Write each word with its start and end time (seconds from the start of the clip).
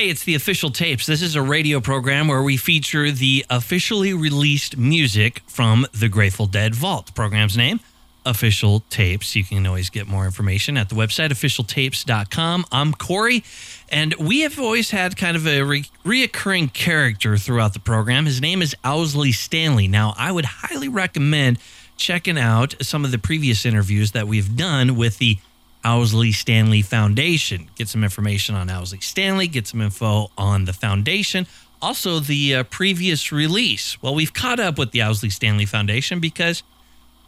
Hey, 0.00 0.08
it's 0.08 0.24
the 0.24 0.34
official 0.34 0.70
tapes. 0.70 1.04
This 1.04 1.20
is 1.20 1.36
a 1.36 1.42
radio 1.42 1.78
program 1.78 2.26
where 2.26 2.42
we 2.42 2.56
feature 2.56 3.10
the 3.10 3.44
officially 3.50 4.14
released 4.14 4.78
music 4.78 5.42
from 5.46 5.86
the 5.92 6.08
Grateful 6.08 6.46
Dead 6.46 6.74
Vault. 6.74 7.14
Program's 7.14 7.54
name, 7.54 7.80
Official 8.24 8.80
Tapes. 8.88 9.36
You 9.36 9.44
can 9.44 9.66
always 9.66 9.90
get 9.90 10.06
more 10.06 10.24
information 10.24 10.78
at 10.78 10.88
the 10.88 10.94
website, 10.94 11.28
officialtapes.com. 11.28 12.64
I'm 12.72 12.94
Corey, 12.94 13.44
and 13.90 14.14
we 14.14 14.40
have 14.40 14.58
always 14.58 14.90
had 14.90 15.18
kind 15.18 15.36
of 15.36 15.46
a 15.46 15.60
re- 15.60 15.84
reoccurring 16.02 16.72
character 16.72 17.36
throughout 17.36 17.74
the 17.74 17.78
program. 17.78 18.24
His 18.24 18.40
name 18.40 18.62
is 18.62 18.74
Owsley 18.82 19.32
Stanley. 19.32 19.86
Now, 19.86 20.14
I 20.16 20.32
would 20.32 20.46
highly 20.46 20.88
recommend 20.88 21.58
checking 21.98 22.38
out 22.38 22.74
some 22.80 23.04
of 23.04 23.10
the 23.10 23.18
previous 23.18 23.66
interviews 23.66 24.12
that 24.12 24.26
we've 24.26 24.56
done 24.56 24.96
with 24.96 25.18
the 25.18 25.36
Owsley 25.84 26.32
Stanley 26.32 26.82
Foundation. 26.82 27.70
Get 27.74 27.88
some 27.88 28.04
information 28.04 28.54
on 28.54 28.68
Owsley 28.68 29.00
Stanley, 29.00 29.48
get 29.48 29.66
some 29.66 29.80
info 29.80 30.30
on 30.36 30.64
the 30.64 30.72
foundation, 30.72 31.46
also 31.80 32.20
the 32.20 32.56
uh, 32.56 32.62
previous 32.64 33.32
release. 33.32 34.00
Well, 34.02 34.14
we've 34.14 34.32
caught 34.34 34.60
up 34.60 34.78
with 34.78 34.92
the 34.92 35.02
Owsley 35.02 35.30
Stanley 35.30 35.66
Foundation 35.66 36.20
because 36.20 36.62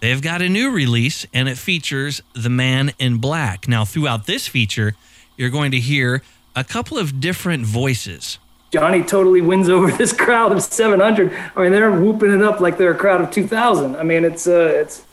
they've 0.01 0.21
got 0.21 0.43
a 0.43 0.49
new 0.49 0.71
release 0.71 1.27
and 1.33 1.49
it 1.49 1.57
features 1.57 2.23
The 2.35 2.51
Man 2.51 2.93
in 2.99 3.19
Black. 3.19 3.67
Now, 3.69 3.85
throughout 3.85 4.27
this 4.27 4.47
feature, 4.47 4.95
you're 5.37 5.51
going 5.51 5.71
to 5.71 5.81
hear 5.81 6.23
a 6.55 6.65
couple 6.65 6.99
of 6.99 7.21
different 7.21 7.65
voices. 7.65 8.39
Johnny 8.73 9.03
totally 9.03 9.41
wins 9.41 9.69
over 9.69 9.91
this 9.97 10.13
crowd 10.13 10.53
of 10.53 10.63
700. 10.63 11.33
I 11.57 11.63
mean, 11.63 11.73
they're 11.73 11.91
whooping 11.91 12.33
it 12.33 12.43
up 12.43 12.61
like 12.61 12.79
they're 12.79 12.93
a 12.93 12.99
crowd 12.99 13.21
of 13.21 13.31
2,000. 13.31 13.97
I 13.97 14.03
mean, 14.03 14.25
it's 14.25 14.47
uh, 14.47 14.73
it's 14.75 15.05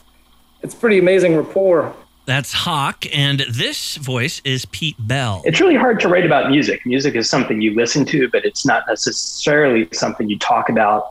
it's 0.62 0.74
pretty 0.74 0.98
amazing 0.98 1.36
rapport. 1.36 1.94
That's 2.30 2.52
Hawk, 2.52 3.06
and 3.12 3.40
this 3.50 3.96
voice 3.96 4.40
is 4.44 4.64
Pete 4.66 4.94
Bell. 5.00 5.42
It's 5.44 5.60
really 5.60 5.74
hard 5.74 5.98
to 5.98 6.08
write 6.08 6.24
about 6.24 6.48
music. 6.48 6.86
Music 6.86 7.16
is 7.16 7.28
something 7.28 7.60
you 7.60 7.74
listen 7.74 8.04
to, 8.04 8.28
but 8.28 8.44
it's 8.44 8.64
not 8.64 8.84
necessarily 8.86 9.88
something 9.90 10.30
you 10.30 10.38
talk 10.38 10.68
about. 10.68 11.10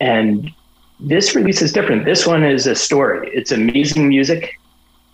And 0.00 0.52
this 1.00 1.34
release 1.34 1.62
is 1.62 1.72
different. 1.72 2.04
This 2.04 2.28
one 2.28 2.44
is 2.44 2.68
a 2.68 2.76
story. 2.76 3.28
It's 3.34 3.50
amazing 3.50 4.08
music, 4.08 4.60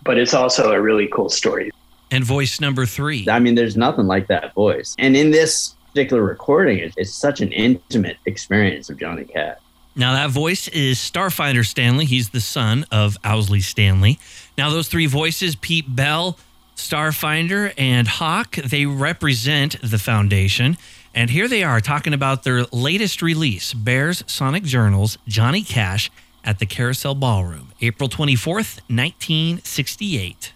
but 0.03 0.19
it's 0.19 0.35
also 0.35 0.71
a 0.73 0.83
really 0.83 1.07
cool 1.07 1.31
story. 1.31 1.71
And 2.11 2.25
voice 2.25 2.61
number 2.61 2.85
three. 2.85 3.27
I 3.27 3.39
mean, 3.39 3.55
there's 3.55 3.75
nothing 3.75 4.07
like 4.07 4.27
that 4.27 4.53
voice. 4.53 4.95
And 4.99 5.17
in 5.17 5.31
this 5.31 5.75
particular 5.87 6.23
recording, 6.23 6.77
it's, 6.81 6.95
it's 6.99 7.15
such 7.15 7.41
an 7.41 7.53
intimate 7.53 8.19
experience 8.27 8.91
of 8.91 8.99
Johnny 8.99 9.25
Cash. 9.25 9.57
Now, 9.97 10.13
that 10.13 10.31
voice 10.31 10.69
is 10.69 10.99
Starfinder 10.99 11.67
Stanley. 11.67 12.05
He's 12.05 12.29
the 12.29 12.41
son 12.41 12.85
of 12.93 13.17
Owsley 13.25 13.61
Stanley. 13.61 14.21
Now, 14.59 14.71
those 14.71 14.89
three 14.89 15.07
voices, 15.07 15.55
Pete 15.55 15.95
Bell, 15.95 16.37
Starfinder, 16.75 17.73
and 17.79 18.09
Hawk, 18.09 18.57
they 18.57 18.87
represent 18.87 19.81
the 19.81 19.99
foundation. 19.99 20.77
And 21.15 21.31
here 21.31 21.47
they 21.47 21.63
are 21.63 21.81
talking 21.81 22.13
about 22.13 22.43
their 22.43 22.65
latest 22.73 23.23
release, 23.23 23.73
Bears 23.73 24.25
Sonic 24.27 24.65
Journals, 24.65 25.17
Johnny 25.29 25.63
Cash 25.63 26.11
at 26.43 26.59
the 26.59 26.67
Carousel 26.67 27.15
Ballroom, 27.15 27.69
April 27.81 28.09
24th, 28.09 28.81
1968. 28.91 30.53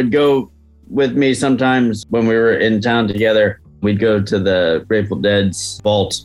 Would 0.00 0.10
go 0.10 0.50
with 0.88 1.14
me 1.14 1.34
sometimes 1.34 2.06
when 2.08 2.26
we 2.26 2.34
were 2.34 2.54
in 2.54 2.80
town 2.80 3.06
together. 3.06 3.60
We'd 3.82 4.00
go 4.00 4.20
to 4.22 4.38
the 4.38 4.84
Grateful 4.88 5.18
Dead's 5.18 5.78
vault 5.82 6.24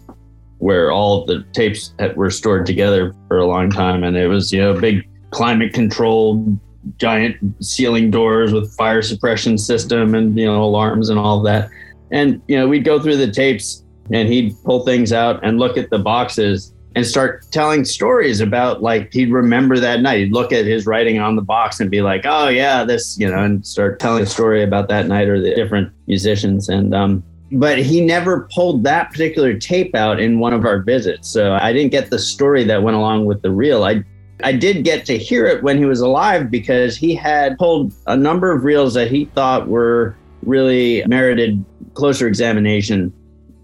where 0.60 0.92
all 0.92 1.26
the 1.26 1.44
tapes 1.52 1.94
were 2.16 2.32
stored 2.32 2.66
together 2.66 3.14
for 3.28 3.40
a 3.40 3.46
long 3.46 3.70
time. 3.70 4.06
And 4.06 4.16
it 4.16 4.28
was, 4.28 4.54
you 4.54 4.62
know, 4.62 4.80
big 4.80 5.08
climate 5.32 5.74
controlled 5.74 6.58
giant 6.98 7.36
ceiling 7.62 8.12
doors 8.12 8.54
with 8.54 8.74
fire 8.78 9.02
suppression 9.02 9.58
system 9.58 10.16
and, 10.16 10.38
you 10.40 10.46
know, 10.46 10.64
alarms 10.64 11.10
and 11.10 11.20
all 11.20 11.42
that. 11.42 11.70
And, 12.12 12.42
you 12.48 12.58
know, 12.58 12.68
we'd 12.68 12.86
go 12.86 13.02
through 13.02 13.18
the 13.18 13.30
tapes 13.30 13.84
and 14.12 14.30
he'd 14.30 14.56
pull 14.64 14.86
things 14.86 15.12
out 15.12 15.44
and 15.44 15.60
look 15.60 15.78
at 15.78 15.90
the 15.90 16.00
boxes 16.00 16.74
and 16.96 17.06
start 17.06 17.46
telling 17.52 17.84
stories 17.84 18.40
about 18.40 18.82
like 18.82 19.12
he'd 19.14 19.32
remember 19.32 19.80
that 19.80 20.02
night. 20.02 20.20
He'd 20.20 20.34
look 20.34 20.54
at 20.54 20.66
his 20.66 20.86
writing 20.86 21.20
on 21.20 21.36
the 21.36 21.42
box 21.42 21.80
and 21.80 21.92
be 21.92 22.02
like, 22.02 22.22
"Oh 22.26 22.48
yeah, 22.48 22.84
this," 22.86 23.18
you 23.20 23.30
know, 23.30 23.44
and 23.44 23.66
start 23.66 24.00
telling 24.00 24.24
a 24.24 24.26
story 24.26 24.64
about 24.64 24.88
that 24.88 25.08
night 25.08 25.28
or 25.28 25.40
the 25.40 25.54
different 25.54 25.92
musicians. 26.08 26.70
And 26.70 26.96
um, 26.96 27.24
but 27.52 27.78
he 27.78 28.02
never 28.02 28.48
pulled 28.54 28.84
that 28.86 29.12
particular 29.12 29.58
tape 29.58 29.94
out 29.94 30.20
in 30.20 30.40
one 30.40 30.54
of 30.54 30.66
our 30.66 30.82
visits, 30.82 31.28
so 31.28 31.54
I 31.54 31.74
didn't 31.74 31.92
get 31.92 32.10
the 32.10 32.20
story 32.20 32.64
that 32.64 32.82
went 32.82 32.96
along 32.96 33.26
with 33.26 33.42
the 33.42 33.52
reel. 33.52 33.84
I 33.84 34.04
I 34.44 34.54
did 34.54 34.86
get 34.86 35.06
to 35.06 35.18
hear 35.18 35.46
it 35.46 35.64
when 35.64 35.78
he 35.78 35.86
was 35.86 36.00
alive 36.00 36.50
because 36.50 36.96
he 36.96 37.14
had 37.14 37.58
pulled 37.58 37.94
a 38.08 38.16
number 38.16 38.52
of 38.52 38.64
reels 38.64 38.94
that 38.94 39.12
he 39.12 39.26
thought 39.26 39.68
were 39.68 40.16
really 40.44 41.04
merited 41.08 41.64
closer 41.94 42.28
examination 42.28 43.14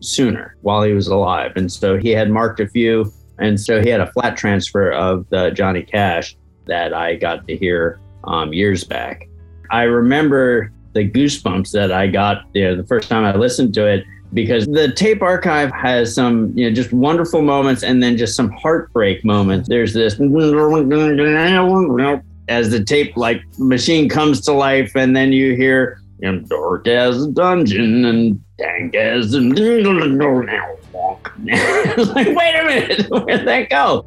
sooner 0.01 0.55
while 0.61 0.81
he 0.81 0.93
was 0.93 1.07
alive. 1.07 1.51
And 1.55 1.71
so 1.71 1.97
he 1.97 2.09
had 2.09 2.29
marked 2.29 2.59
a 2.59 2.67
few 2.67 3.11
and 3.41 3.59
so 3.59 3.81
he 3.81 3.89
had 3.89 3.99
a 3.99 4.11
flat 4.13 4.37
transfer 4.37 4.91
of 4.91 5.27
the 5.29 5.49
Johnny 5.51 5.83
Cash 5.83 6.37
that 6.67 6.93
I 6.93 7.15
got 7.15 7.47
to 7.47 7.57
hear 7.57 7.99
um, 8.23 8.53
years 8.53 8.83
back. 8.83 9.27
I 9.71 9.83
remember 9.83 10.71
the 10.93 11.09
goosebumps 11.09 11.71
that 11.71 11.91
I 11.91 12.07
got 12.07 12.43
you 12.53 12.63
know, 12.65 12.75
the 12.75 12.85
first 12.85 13.09
time 13.09 13.23
I 13.23 13.35
listened 13.35 13.73
to 13.75 13.87
it 13.87 14.05
because 14.33 14.65
the 14.67 14.91
tape 14.93 15.21
archive 15.21 15.71
has 15.71 16.13
some 16.13 16.57
you 16.57 16.69
know 16.69 16.75
just 16.75 16.93
wonderful 16.93 17.41
moments 17.41 17.83
and 17.83 18.01
then 18.01 18.17
just 18.17 18.35
some 18.35 18.51
heartbreak 18.51 19.25
moments. 19.25 19.67
There's 19.67 19.93
this 19.93 20.17
as 22.47 22.69
the 22.69 22.83
tape 22.83 23.15
like 23.17 23.41
machine 23.57 24.09
comes 24.09 24.41
to 24.41 24.51
life 24.51 24.95
and 24.95 25.15
then 25.15 25.31
you 25.31 25.55
hear 25.55 26.01
you 26.19 26.31
know, 26.31 26.39
dark 26.41 26.87
as 26.87 27.23
a 27.23 27.31
dungeon 27.31 28.05
and 28.05 28.41
dank 28.57 28.95
as 28.95 29.33
a 29.33 29.41
like, 31.43 32.27
wait 32.27 32.55
a 32.55 32.65
minute, 32.65 33.07
where'd 33.09 33.47
that 33.47 33.69
go? 33.69 34.05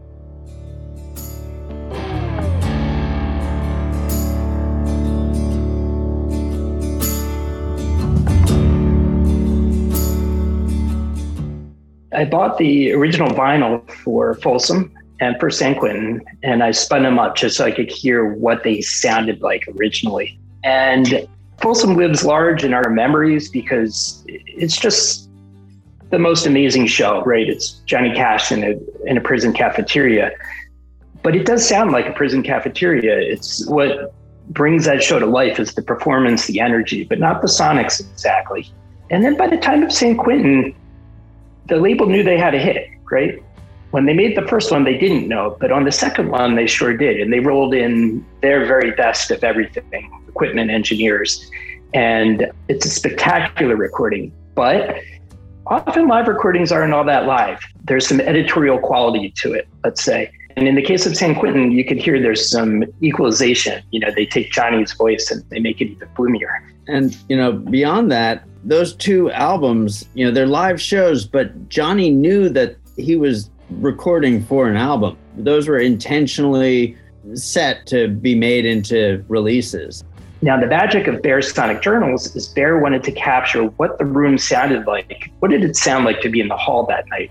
I 12.15 12.25
bought 12.25 12.59
the 12.59 12.93
original 12.93 13.29
vinyl 13.31 13.91
for 13.91 14.35
Folsom 14.35 14.93
and 15.21 15.39
for 15.41 15.51
San 15.51 15.75
Quentin, 15.75 16.23
and 16.43 16.63
I 16.63 16.71
spun 16.71 17.03
them 17.03 17.19
up 17.19 17.37
just 17.37 17.57
so 17.57 17.65
I 17.65 17.73
could 17.73 17.91
hear 17.91 18.35
what 18.35 18.63
they 18.63 18.81
sounded 18.81 19.43
like 19.43 19.65
originally. 19.77 20.39
And 20.63 21.27
Folsom 21.61 21.97
lives 21.97 22.25
large 22.25 22.65
in 22.65 22.73
our 22.73 22.89
memories 22.91 23.49
because 23.49 24.23
it's 24.27 24.77
just 24.77 25.29
the 26.11 26.19
most 26.19 26.47
amazing 26.47 26.87
show, 26.87 27.23
right? 27.25 27.49
It's 27.49 27.73
Johnny 27.87 28.15
Cash 28.15 28.53
in 28.53 28.65
a 28.65 29.09
in 29.09 29.17
a 29.17 29.21
prison 29.21 29.53
cafeteria, 29.53 30.33
but 31.23 31.35
it 31.35 31.47
does 31.47 31.67
sound 31.67 31.93
like 31.93 32.07
a 32.07 32.13
prison 32.13 32.43
cafeteria. 32.43 33.19
It's 33.19 33.67
what 33.69 34.15
brings 34.51 34.85
that 34.85 35.03
show 35.03 35.19
to 35.19 35.27
life 35.27 35.59
is 35.59 35.75
the 35.75 35.83
performance, 35.83 36.47
the 36.47 36.61
energy, 36.61 37.05
but 37.05 37.19
not 37.19 37.41
the 37.41 37.49
sonics 37.49 38.01
exactly. 38.01 38.71
And 39.11 39.25
then 39.25 39.37
by 39.37 39.49
the 39.49 39.57
time 39.57 39.83
of 39.83 39.93
San 39.93 40.17
Quentin, 40.17 40.75
the 41.69 41.77
label 41.77 42.07
knew 42.07 42.23
they 42.23 42.39
had 42.39 42.55
a 42.55 42.59
hit, 42.59 42.89
right? 43.11 43.43
When 43.91 44.07
they 44.07 44.13
made 44.13 44.37
the 44.37 44.47
first 44.49 44.71
one, 44.71 44.85
they 44.85 44.99
didn't 44.99 45.29
know, 45.29 45.57
but 45.61 45.71
on 45.71 45.85
the 45.85 45.93
second 45.93 46.31
one, 46.31 46.57
they 46.57 46.67
sure 46.67 46.97
did. 46.97 47.21
And 47.21 47.33
they 47.33 47.41
rolled 47.41 47.75
in 47.75 48.25
their 48.43 48.67
very 48.67 48.91
best 48.91 49.31
of 49.31 49.45
everything 49.45 50.11
equipment 50.29 50.71
engineers. 50.71 51.49
And 51.95 52.51
it's 52.69 52.85
a 52.85 52.91
spectacular 52.91 53.77
recording. 53.77 54.33
But 54.55 54.97
often 55.67 56.09
live 56.09 56.29
recordings 56.29 56.73
aren't 56.73 56.93
all 56.93 57.05
that 57.05 57.27
live. 57.27 57.61
There's 57.85 58.07
some 58.07 58.21
editorial 58.21 58.79
quality 58.79 59.33
to 59.39 59.53
it, 59.53 59.69
let's 59.83 60.03
say. 60.03 60.31
And 60.57 60.69
in 60.69 60.77
the 60.77 60.83
case 60.83 61.05
of 61.05 61.17
San 61.17 61.35
Quentin, 61.35 61.73
you 61.73 61.85
could 61.85 61.97
hear 61.97 62.21
there's 62.21 62.49
some 62.49 62.85
equalization. 63.03 63.83
You 63.91 64.01
know, 64.01 64.11
they 64.15 64.25
take 64.25 64.53
Johnny's 64.53 64.93
voice 64.93 65.31
and 65.31 65.43
they 65.51 65.59
make 65.59 65.81
it 65.81 65.87
even 65.87 66.09
bloomier. 66.09 66.61
And, 66.87 67.17
you 67.29 67.37
know, 67.37 67.53
beyond 67.53 68.13
that, 68.13 68.45
those 68.63 68.95
two 68.95 69.31
albums, 69.33 70.09
you 70.15 70.25
know, 70.25 70.31
they're 70.31 70.47
live 70.47 70.81
shows, 70.81 71.27
but 71.27 71.69
Johnny 71.69 72.11
knew 72.11 72.49
that 72.51 72.77
he 72.97 73.17
was 73.17 73.51
recording 73.71 74.45
for 74.45 74.69
an 74.69 74.77
album. 74.77 75.19
Those 75.37 75.67
were 75.67 75.79
intentionally 75.79 76.97
set 77.35 77.87
to 77.87 78.09
be 78.09 78.35
made 78.35 78.65
into 78.65 79.25
releases. 79.29 80.05
Now, 80.45 80.61
the 80.61 80.67
magic 80.67 81.07
of 81.07 81.23
Bear's 81.23 81.55
Sonic 81.55 81.81
Journals 81.81 82.37
is 82.37 82.49
Bear 82.49 82.79
wanted 82.79 83.03
to 83.05 83.13
capture 83.13 83.65
what 83.65 83.97
the 83.97 84.05
room 84.05 84.37
sounded 84.37 84.87
like. 84.87 85.33
What 85.39 85.51
did 85.51 85.65
it 85.65 85.75
sound 85.75 86.05
like 86.05 86.21
to 86.21 86.29
be 86.29 86.39
in 86.39 86.49
the 86.49 86.57
hall 86.57 86.85
that 86.85 87.09
night? 87.09 87.31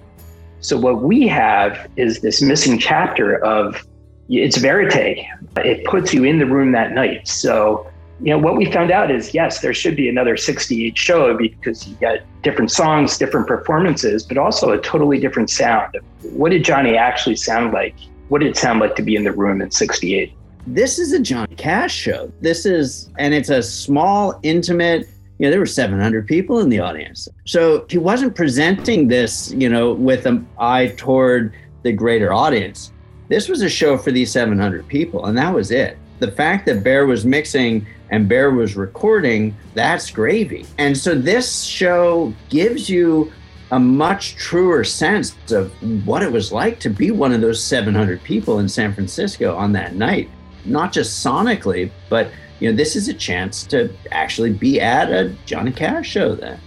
So, 0.62 0.80
what 0.80 1.04
we 1.04 1.28
have 1.28 1.92
is 1.96 2.22
this 2.22 2.42
missing 2.42 2.80
chapter 2.80 3.38
of 3.46 3.86
it's 4.30 4.58
verite. 4.58 5.28
It 5.58 5.86
puts 5.86 6.12
you 6.12 6.24
in 6.24 6.40
the 6.40 6.48
room 6.48 6.72
that 6.72 6.94
night. 6.94 7.28
So, 7.28 7.88
you 8.20 8.32
know, 8.32 8.40
what 8.40 8.58
we 8.58 8.72
found 8.72 8.90
out 8.90 9.12
is 9.12 9.32
yes, 9.32 9.60
there 9.60 9.76
should 9.76 9.96
be 9.96 10.10
another 10.10 10.36
68 10.36 10.98
show 10.98 11.38
because 11.38 11.88
you 11.88 11.96
get 11.98 12.26
different 12.42 12.72
songs, 12.72 13.20
different 13.20 13.46
performances, 13.46 14.24
but 14.24 14.40
also 14.40 14.72
a 14.72 14.82
totally 14.82 15.20
different 15.20 15.52
sound. 15.52 16.00
What 16.24 16.50
did 16.50 16.66
Johnny 16.66 16.98
actually 16.98 17.36
sound 17.36 17.74
like? 17.74 17.94
What 18.30 18.40
did 18.40 18.50
it 18.50 18.58
sound 18.58 18.80
like 18.80 18.96
to 18.96 19.04
be 19.04 19.16
in 19.16 19.24
the 19.24 19.34
room 19.34 19.62
in 19.62 19.70
68? 19.70 20.34
This 20.66 20.98
is 20.98 21.12
a 21.12 21.20
Johnny 21.20 21.56
Cash 21.56 21.94
show. 21.94 22.32
This 22.40 22.66
is, 22.66 23.10
and 23.20 23.34
it's 23.34 23.50
a 23.50 23.62
small, 23.62 24.40
intimate, 24.44 25.10
you 25.38 25.46
know, 25.46 25.52
there 25.52 25.60
were 25.60 25.66
700 25.66 26.26
people 26.26 26.60
in 26.60 26.70
the 26.70 26.80
audience. 26.80 27.28
So 27.46 27.86
he 27.90 27.98
wasn't 27.98 28.34
presenting 28.34 29.10
this, 29.10 29.52
you 29.52 29.68
know, 29.68 29.94
with 29.94 30.26
an 30.26 30.48
eye 30.58 30.94
toward 30.96 31.54
the 31.82 31.92
greater 31.92 32.32
audience. 32.32 32.94
This 33.28 33.50
was 33.50 33.62
a 33.62 33.70
show 33.70 33.98
for 33.98 34.12
these 34.12 34.32
700 34.32 34.88
people, 34.88 35.26
and 35.26 35.38
that 35.38 35.54
was 35.54 35.70
it. 35.70 35.98
The 36.20 36.32
fact 36.32 36.66
that 36.68 36.82
Bear 36.82 37.08
was 37.08 37.26
mixing 37.26 37.86
and 38.10 38.30
Bear 38.30 38.52
was 38.52 38.78
recording, 38.78 39.58
that's 39.74 40.12
gravy. 40.12 40.66
And 40.78 40.98
so 40.98 41.14
this 41.14 41.64
show 41.64 42.34
gives 42.48 42.90
you 42.90 43.34
a 43.72 43.80
much 43.80 44.36
truer 44.36 44.86
sense 44.86 45.36
of 45.52 45.74
what 46.06 46.24
it 46.24 46.32
was 46.32 46.54
like 46.54 46.80
to 46.80 46.90
be 46.90 47.12
one 47.12 47.34
of 47.34 47.42
those 47.42 47.62
700 47.62 48.24
people 48.24 48.60
in 48.60 48.70
San 48.70 48.94
Francisco 48.94 49.56
on 49.56 49.74
that 49.74 49.96
night. 49.96 50.30
Not 50.66 50.94
just 50.94 51.26
sonically, 51.26 51.92
but 52.10 52.30
you 52.60 52.70
know, 52.70 52.76
this 52.76 52.96
is 52.96 53.08
a 53.08 53.14
chance 53.14 53.64
to 53.68 53.94
actually 54.12 54.54
be 54.54 54.80
at 54.80 55.12
a 55.12 55.36
Johnny 55.46 55.72
Cash 55.72 56.10
show 56.10 56.36
then. 56.36 56.60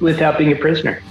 Without 0.00 0.38
being 0.38 0.52
a 0.52 0.56
prisoner. 0.56 1.02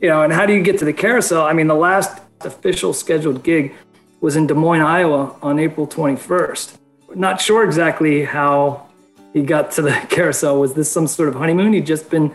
You 0.00 0.08
know, 0.08 0.22
and 0.22 0.32
how 0.32 0.46
do 0.46 0.54
you 0.54 0.62
get 0.62 0.78
to 0.78 0.84
the 0.84 0.92
carousel? 0.92 1.44
I 1.44 1.52
mean, 1.52 1.66
the 1.66 1.74
last 1.74 2.20
official 2.40 2.92
scheduled 2.92 3.42
gig 3.42 3.74
was 4.20 4.36
in 4.36 4.46
Des 4.46 4.54
Moines, 4.54 4.82
Iowa 4.82 5.36
on 5.42 5.58
April 5.58 5.86
21st. 5.86 6.78
Not 7.14 7.40
sure 7.40 7.64
exactly 7.64 8.24
how 8.24 8.88
he 9.32 9.42
got 9.42 9.70
to 9.72 9.82
the 9.82 9.92
carousel. 10.08 10.58
Was 10.60 10.74
this 10.74 10.90
some 10.90 11.06
sort 11.06 11.28
of 11.28 11.34
honeymoon? 11.34 11.72
He'd 11.72 11.86
just 11.86 12.10
been 12.10 12.32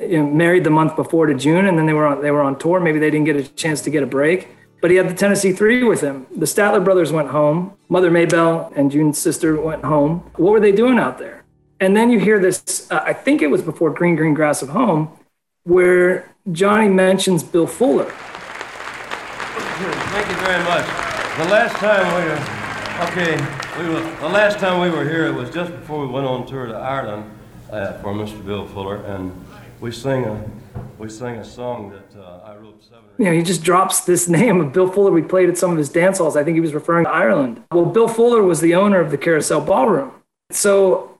you 0.00 0.18
know, 0.18 0.26
married 0.26 0.64
the 0.64 0.70
month 0.70 0.96
before 0.96 1.26
to 1.26 1.34
June, 1.34 1.66
and 1.66 1.78
then 1.78 1.86
they 1.86 1.92
were 1.92 2.06
on, 2.06 2.22
they 2.22 2.30
were 2.30 2.42
on 2.42 2.58
tour. 2.58 2.80
Maybe 2.80 2.98
they 2.98 3.10
didn't 3.10 3.26
get 3.26 3.36
a 3.36 3.42
chance 3.42 3.80
to 3.82 3.90
get 3.90 4.02
a 4.02 4.06
break. 4.06 4.48
But 4.80 4.90
he 4.90 4.96
had 4.96 5.08
the 5.08 5.14
Tennessee 5.14 5.52
Three 5.52 5.84
with 5.84 6.00
him. 6.00 6.26
The 6.34 6.46
Statler 6.46 6.82
brothers 6.82 7.12
went 7.12 7.28
home. 7.28 7.74
Mother 7.88 8.10
Maybelle 8.10 8.72
and 8.74 8.90
June's 8.90 9.18
sister 9.18 9.60
went 9.60 9.84
home. 9.84 10.20
What 10.36 10.52
were 10.52 10.60
they 10.60 10.72
doing 10.72 10.98
out 10.98 11.18
there? 11.18 11.44
And 11.80 11.94
then 11.94 12.10
you 12.10 12.18
hear 12.18 12.38
this. 12.38 12.90
Uh, 12.90 13.02
I 13.04 13.12
think 13.12 13.42
it 13.42 13.48
was 13.48 13.62
before 13.62 13.90
Green 13.90 14.16
Green 14.16 14.32
Grass 14.32 14.62
of 14.62 14.70
Home, 14.70 15.10
where 15.64 16.30
Johnny 16.52 16.88
mentions 16.88 17.42
Bill 17.42 17.66
Fuller. 17.66 18.10
Thank 20.10 20.28
you 20.28 20.36
very 20.36 20.62
much. 20.64 20.86
The 21.38 21.44
last 21.48 21.76
time 21.76 22.06
we 22.16 22.24
were, 22.28 22.40
okay, 23.08 23.36
we 23.78 23.88
were, 23.94 24.00
the 24.20 24.28
last 24.28 24.58
time 24.58 24.80
we 24.80 24.90
were 24.90 25.04
here, 25.08 25.26
it 25.26 25.34
was 25.34 25.50
just 25.50 25.70
before 25.72 26.04
we 26.04 26.12
went 26.12 26.26
on 26.26 26.46
tour 26.46 26.66
to 26.66 26.74
Ireland 26.74 27.30
uh, 27.70 27.92
for 27.94 28.12
Mr. 28.12 28.44
Bill 28.44 28.66
Fuller, 28.66 28.96
and 28.96 29.32
we 29.80 29.92
sang 29.92 30.24
a, 30.24 30.44
we 30.98 31.08
sang 31.08 31.36
a 31.36 31.44
song 31.44 31.90
that 31.90 32.20
uh, 32.20 32.40
I 32.44 32.56
wrote 32.56 32.82
seven. 32.82 33.04
You 33.18 33.26
know, 33.26 33.32
he 33.32 33.42
just 33.42 33.62
drops 33.62 34.00
this 34.00 34.28
name 34.40 34.60
of 34.60 34.72
Bill 34.72 34.90
Fuller. 34.90 35.12
We 35.12 35.22
played 35.22 35.48
at 35.48 35.56
some 35.56 35.70
of 35.70 35.78
his 35.78 35.88
dance 35.88 36.18
halls. 36.18 36.36
I 36.36 36.42
think 36.42 36.56
he 36.56 36.60
was 36.60 36.74
referring 36.74 37.04
to 37.04 37.10
Ireland. 37.10 37.62
Well, 37.70 37.86
Bill 37.86 38.08
Fuller 38.08 38.42
was 38.42 38.60
the 38.60 38.74
owner 38.74 39.00
of 39.00 39.10
the 39.10 39.18
Carousel 39.18 39.60
Ballroom. 39.60 40.12
So 40.50 41.19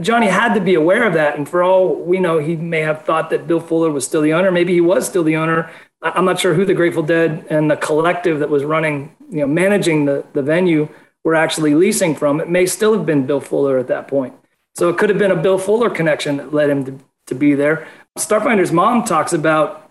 Johnny 0.00 0.26
had 0.26 0.54
to 0.54 0.60
be 0.60 0.74
aware 0.74 1.04
of 1.04 1.14
that. 1.14 1.36
And 1.36 1.48
for 1.48 1.62
all 1.62 1.94
we 1.94 2.18
know, 2.18 2.38
he 2.38 2.56
may 2.56 2.80
have 2.80 3.04
thought 3.04 3.30
that 3.30 3.46
Bill 3.46 3.60
Fuller 3.60 3.90
was 3.90 4.04
still 4.04 4.22
the 4.22 4.32
owner. 4.32 4.50
Maybe 4.50 4.72
he 4.72 4.80
was 4.80 5.06
still 5.06 5.22
the 5.22 5.36
owner. 5.36 5.70
I'm 6.02 6.24
not 6.24 6.40
sure 6.40 6.54
who 6.54 6.64
the 6.64 6.74
Grateful 6.74 7.02
Dead 7.02 7.46
and 7.50 7.70
the 7.70 7.76
collective 7.76 8.38
that 8.38 8.48
was 8.48 8.64
running, 8.64 9.14
you 9.30 9.40
know, 9.40 9.46
managing 9.46 10.06
the, 10.06 10.24
the 10.32 10.42
venue 10.42 10.88
were 11.24 11.34
actually 11.34 11.74
leasing 11.74 12.14
from. 12.14 12.40
It 12.40 12.48
may 12.48 12.66
still 12.66 12.94
have 12.94 13.04
been 13.04 13.26
Bill 13.26 13.40
Fuller 13.40 13.78
at 13.78 13.88
that 13.88 14.08
point. 14.08 14.34
So 14.74 14.88
it 14.88 14.96
could 14.96 15.10
have 15.10 15.18
been 15.18 15.30
a 15.30 15.36
Bill 15.36 15.58
Fuller 15.58 15.90
connection 15.90 16.38
that 16.38 16.54
led 16.54 16.70
him 16.70 16.84
to, 16.86 16.98
to 17.26 17.34
be 17.34 17.54
there. 17.54 17.86
Starfinder's 18.18 18.72
mom 18.72 19.04
talks 19.04 19.32
about 19.32 19.90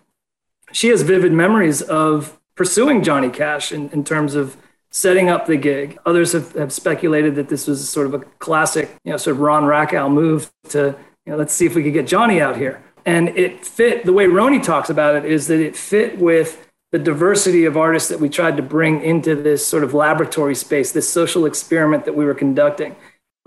she 0.72 0.88
has 0.90 1.02
vivid 1.02 1.32
memories 1.32 1.82
of 1.82 2.40
pursuing 2.56 3.04
Johnny 3.04 3.30
Cash 3.30 3.72
in, 3.72 3.90
in 3.90 4.04
terms 4.04 4.36
of 4.36 4.58
setting 4.92 5.30
up 5.30 5.46
the 5.46 5.58
gig. 5.58 5.98
Others 6.06 6.34
have, 6.34 6.54
have 6.54 6.74
speculated 6.74 7.36
that 7.36 7.50
this 7.50 7.68
was 7.68 7.88
sort 7.88 8.08
of 8.08 8.14
a 8.16 8.20
classic, 8.40 8.96
you 9.04 9.12
know, 9.12 9.18
sort 9.18 9.36
of 9.36 9.42
Ron 9.42 9.64
Rackow 9.64 10.12
move 10.12 10.52
to, 10.70 10.96
you 11.26 11.32
know, 11.32 11.38
let's 11.38 11.54
see 11.54 11.66
if 11.66 11.76
we 11.76 11.84
could 11.84 11.94
get 11.94 12.08
Johnny 12.08 12.42
out 12.42 12.58
here. 12.58 12.84
And 13.06 13.30
it 13.30 13.66
fit 13.66 14.06
the 14.06 14.14
way 14.14 14.26
Roni 14.26 14.62
talks 14.62 14.90
about 14.90 15.16
it 15.16 15.26
is 15.26 15.48
that 15.48 15.60
it 15.60 15.76
fit 15.76 16.18
with 16.18 16.70
the 16.92 17.00
diversity 17.00 17.66
of 17.66 17.78
artists 17.78 18.10
that 18.10 18.20
we 18.20 18.30
tried 18.30 18.58
to 18.58 18.64
bring 18.64 19.02
into 19.02 19.36
this 19.36 19.66
sort 19.66 19.84
of 19.84 19.94
laboratory 19.94 20.56
space, 20.56 20.92
this 20.92 21.10
social 21.10 21.46
experiment 21.46 22.06
that 22.06 22.16
we 22.16 22.26
were 22.26 22.34
conducting. 22.34 22.96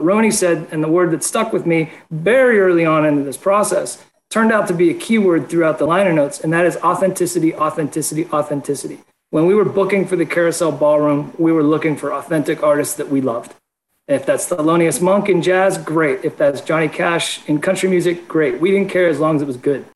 Roni 0.00 0.33
said, 0.33 0.69
and 0.71 0.83
the 0.83 0.89
word 0.89 1.11
that 1.11 1.25
stuck 1.25 1.53
with 1.53 1.67
me 1.67 1.91
very 2.11 2.61
early 2.61 2.85
on 2.85 3.05
into 3.05 3.23
this 3.23 3.37
process 3.37 4.03
turned 4.31 4.53
out 4.53 4.67
to 4.69 4.75
be 4.75 4.91
a 4.91 4.94
keyword 4.94 5.49
throughout 5.49 5.79
the 5.79 5.87
liner 5.87 6.12
notes, 6.12 6.41
and 6.41 6.53
that 6.53 6.65
is 6.65 6.77
authenticity, 6.79 7.55
authenticity, 7.55 8.27
authenticity. 8.33 9.00
When 9.32 9.46
we 9.46 9.55
were 9.55 9.64
booking 9.64 10.06
for 10.06 10.14
the 10.14 10.26
Carousel 10.26 10.73
Ballroom, 10.73 11.32
we 11.38 11.52
were 11.52 11.62
looking 11.62 11.96
for 11.96 12.12
authentic 12.12 12.62
artists 12.62 12.96
that 12.96 13.08
we 13.08 13.23
loved. 13.23 13.55
If 14.06 14.26
that's 14.26 14.46
Thelonious 14.46 15.00
Monk 15.00 15.31
in 15.31 15.40
jazz, 15.40 15.79
great. 15.79 16.23
If 16.23 16.37
that's 16.37 16.61
Johnny 16.61 16.87
Cash 16.87 17.40
in 17.49 17.58
country 17.58 17.88
music, 17.88 18.29
great. 18.29 18.61
We 18.61 18.70
didn't 18.70 18.90
care 18.90 19.08
as 19.08 19.19
long 19.19 19.37
as 19.37 19.40
it 19.40 19.46
was 19.46 19.56
good. 19.56 19.87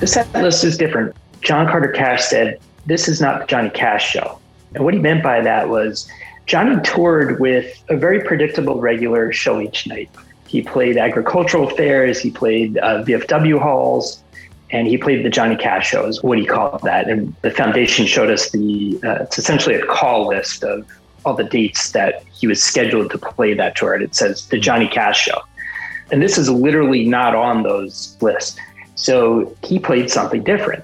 The 0.00 0.06
set 0.08 0.32
list 0.32 0.64
is 0.64 0.76
different. 0.76 1.14
John 1.42 1.68
Carter 1.68 1.92
Cash 1.92 2.24
said, 2.24 2.58
This 2.86 3.06
is 3.06 3.20
not 3.20 3.38
the 3.42 3.46
Johnny 3.46 3.70
Cash 3.70 4.10
show. 4.10 4.40
And 4.74 4.84
what 4.84 4.94
he 4.94 5.00
meant 5.00 5.22
by 5.22 5.40
that 5.42 5.68
was 5.68 6.10
Johnny 6.50 6.80
toured 6.82 7.38
with 7.38 7.80
a 7.90 7.96
very 7.96 8.24
predictable 8.24 8.80
regular 8.80 9.32
show 9.32 9.60
each 9.60 9.86
night. 9.86 10.10
He 10.48 10.62
played 10.62 10.96
agricultural 10.96 11.70
fairs, 11.70 12.18
he 12.18 12.32
played 12.32 12.76
uh, 12.78 13.04
VFW 13.04 13.62
halls, 13.62 14.20
and 14.72 14.88
he 14.88 14.98
played 14.98 15.24
the 15.24 15.30
Johnny 15.30 15.54
Cash 15.54 15.90
show, 15.90 16.06
is 16.06 16.20
what 16.24 16.38
he 16.38 16.44
called 16.44 16.82
that. 16.82 17.08
And 17.08 17.36
the 17.42 17.52
foundation 17.52 18.04
showed 18.04 18.30
us 18.30 18.50
the, 18.50 18.98
uh, 19.04 19.22
it's 19.22 19.38
essentially 19.38 19.76
a 19.76 19.86
call 19.86 20.26
list 20.26 20.64
of 20.64 20.84
all 21.24 21.34
the 21.34 21.44
dates 21.44 21.92
that 21.92 22.24
he 22.32 22.48
was 22.48 22.60
scheduled 22.60 23.12
to 23.12 23.18
play 23.18 23.54
that 23.54 23.76
tour. 23.76 23.94
And 23.94 24.02
it 24.02 24.16
says 24.16 24.48
the 24.48 24.58
Johnny 24.58 24.88
Cash 24.88 25.26
show. 25.26 25.40
And 26.10 26.20
this 26.20 26.36
is 26.36 26.50
literally 26.50 27.06
not 27.06 27.36
on 27.36 27.62
those 27.62 28.16
lists. 28.20 28.58
So 28.96 29.56
he 29.62 29.78
played 29.78 30.10
something 30.10 30.42
different. 30.42 30.82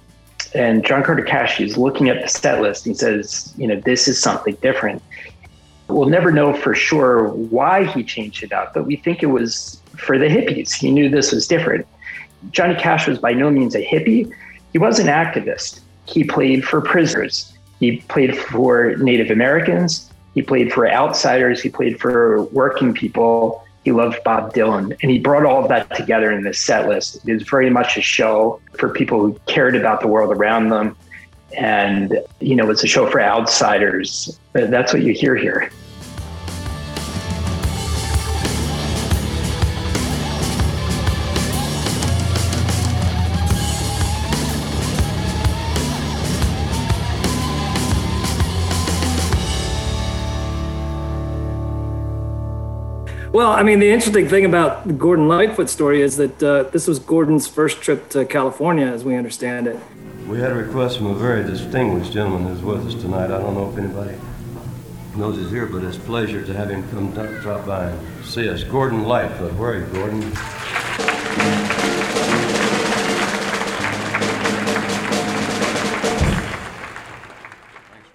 And 0.54 0.87
John 0.87 1.02
Carter 1.02 1.25
Cash 1.25 1.61
is 1.61 1.76
looking 1.76 2.08
at 2.08 2.23
the 2.23 2.28
set 2.28 2.62
list 2.62 2.87
and 2.87 2.96
says, 2.96 3.52
you 3.56 3.66
know, 3.66 3.80
this 3.80 4.06
is 4.06 4.23
something 4.23 4.54
different. 4.62 5.02
We'll 5.96 6.10
never 6.10 6.30
know 6.30 6.52
for 6.52 6.74
sure 6.74 7.28
why 7.28 7.84
he 7.84 8.04
changed 8.04 8.42
it 8.42 8.52
up, 8.52 8.74
but 8.74 8.84
we 8.84 8.96
think 8.96 9.22
it 9.22 9.28
was 9.28 9.80
for 9.96 10.18
the 10.18 10.26
hippies. 10.26 10.74
He 10.74 10.90
knew 10.90 11.08
this 11.08 11.32
was 11.32 11.48
different. 11.48 11.86
Johnny 12.50 12.74
Cash 12.74 13.08
was 13.08 13.18
by 13.18 13.32
no 13.32 13.50
means 13.50 13.74
a 13.74 13.82
hippie. 13.82 14.30
He 14.74 14.78
was 14.78 14.98
an 14.98 15.06
activist. 15.06 15.80
He 16.04 16.22
played 16.22 16.66
for 16.66 16.82
prisoners. 16.82 17.50
He 17.80 18.02
played 18.08 18.36
for 18.36 18.96
Native 18.96 19.30
Americans. 19.30 20.12
He 20.34 20.42
played 20.42 20.70
for 20.70 20.86
outsiders. 20.86 21.62
He 21.62 21.70
played 21.70 21.98
for 21.98 22.42
working 22.42 22.92
people. 22.92 23.64
He 23.82 23.90
loved 23.90 24.22
Bob 24.22 24.52
Dylan. 24.52 24.94
And 25.00 25.10
he 25.10 25.18
brought 25.18 25.46
all 25.46 25.62
of 25.62 25.70
that 25.70 25.96
together 25.96 26.30
in 26.30 26.42
this 26.42 26.60
set 26.60 26.86
list. 26.86 27.26
It 27.26 27.32
was 27.32 27.44
very 27.44 27.70
much 27.70 27.96
a 27.96 28.02
show 28.02 28.60
for 28.78 28.90
people 28.90 29.18
who 29.20 29.40
cared 29.46 29.74
about 29.74 30.02
the 30.02 30.08
world 30.08 30.36
around 30.36 30.68
them 30.68 30.94
and 31.56 32.18
you 32.40 32.56
know 32.56 32.68
it's 32.70 32.82
a 32.82 32.86
show 32.86 33.08
for 33.08 33.20
outsiders 33.20 34.38
that's 34.52 34.92
what 34.92 35.02
you 35.02 35.12
hear 35.12 35.36
here 35.36 35.70
Well, 53.36 53.52
I 53.52 53.64
mean, 53.64 53.80
the 53.80 53.90
interesting 53.90 54.28
thing 54.30 54.46
about 54.46 54.86
the 54.88 54.94
Gordon 54.94 55.28
Lightfoot 55.28 55.68
story 55.68 56.00
is 56.00 56.16
that 56.16 56.42
uh, 56.42 56.62
this 56.70 56.86
was 56.86 56.98
Gordon's 56.98 57.46
first 57.46 57.82
trip 57.82 58.08
to 58.08 58.24
California, 58.24 58.86
as 58.86 59.04
we 59.04 59.14
understand 59.14 59.66
it. 59.66 59.78
we 60.26 60.38
had 60.40 60.52
a 60.52 60.54
request 60.54 60.96
from 60.96 61.08
a 61.08 61.14
very 61.14 61.44
distinguished 61.44 62.14
gentleman 62.14 62.46
who's 62.50 62.62
with 62.62 62.86
us 62.86 62.94
tonight. 62.94 63.26
I 63.26 63.36
don't 63.36 63.52
know 63.52 63.70
if 63.70 63.76
anybody 63.76 64.16
knows 65.16 65.36
he's 65.36 65.50
here, 65.50 65.66
but 65.66 65.84
it's 65.84 65.98
a 65.98 66.00
pleasure 66.00 66.42
to 66.46 66.54
have 66.54 66.70
him 66.70 66.88
come 66.88 67.12
drop 67.42 67.66
by 67.66 67.90
and 67.90 68.24
see 68.24 68.48
us. 68.48 68.64
Gordon 68.64 69.04
Lightfoot. 69.04 69.52
Where 69.52 69.72
are 69.72 69.80
you, 69.80 69.86
Gordon? 69.92 70.32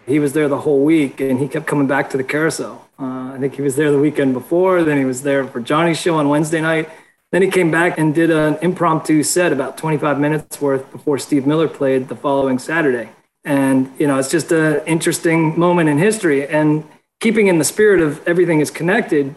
He 0.06 0.20
was 0.20 0.34
there 0.34 0.48
the 0.48 0.60
whole 0.60 0.84
week 0.84 1.20
and 1.20 1.40
he 1.40 1.48
kept 1.48 1.68
coming 1.68 1.88
back 1.88 2.10
to 2.12 2.18
the 2.18 2.24
carousel. 2.24 2.88
Uh, 3.00 3.34
I 3.34 3.38
think 3.40 3.56
he 3.56 3.62
was 3.62 3.76
there 3.76 3.92
the 3.92 4.00
weekend 4.00 4.34
before, 4.34 4.84
then 4.84 4.98
he 4.98 5.06
was 5.06 5.24
there 5.24 5.46
for 5.46 5.60
Johnny's 5.60 6.00
show 6.00 6.16
on 6.16 6.30
Wednesday 6.30 6.62
night. 6.62 6.90
Then 7.32 7.42
he 7.42 7.50
came 7.50 7.72
back 7.72 7.98
and 7.98 8.14
did 8.14 8.30
an 8.30 8.58
impromptu 8.62 9.24
set 9.24 9.54
about 9.54 9.78
25 9.78 10.20
minutes 10.20 10.60
worth 10.60 10.92
before 10.92 11.18
Steve 11.18 11.48
Miller 11.48 11.68
played 11.68 12.10
the 12.10 12.16
following 12.16 12.60
Saturday. 12.60 13.10
And, 13.46 13.92
you 13.98 14.06
know, 14.06 14.20
it's 14.20 14.30
just 14.30 14.52
an 14.52 14.82
interesting 14.86 15.58
moment 15.58 15.90
in 15.90 15.98
history. 15.98 16.46
And 16.46 16.84
keeping 17.22 17.48
in 17.48 17.58
the 17.58 17.64
spirit 17.64 18.02
of 18.02 18.26
everything 18.28 18.60
is 18.60 18.70
connected, 18.70 19.34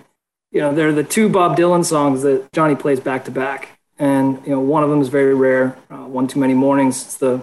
you 0.51 0.61
know, 0.61 0.75
there 0.75 0.89
are 0.89 0.93
the 0.93 1.05
two 1.05 1.29
Bob 1.29 1.57
Dylan 1.57 1.85
songs 1.85 2.23
that 2.23 2.53
Johnny 2.53 2.75
plays 2.75 3.01
back 3.01 3.25
to 3.27 3.31
back. 3.31 3.69
And, 3.99 4.45
you 4.45 4.51
know, 4.51 4.61
one 4.61 4.83
of 4.83 4.91
them 4.91 5.01
is 5.01 5.09
very 5.09 5.35
rare, 5.35 5.77
uh, 5.89 5.99
One 5.99 6.27
Too 6.27 6.41
Many 6.41 6.55
Mornings. 6.55 7.03
It's 7.03 7.17
the 7.17 7.43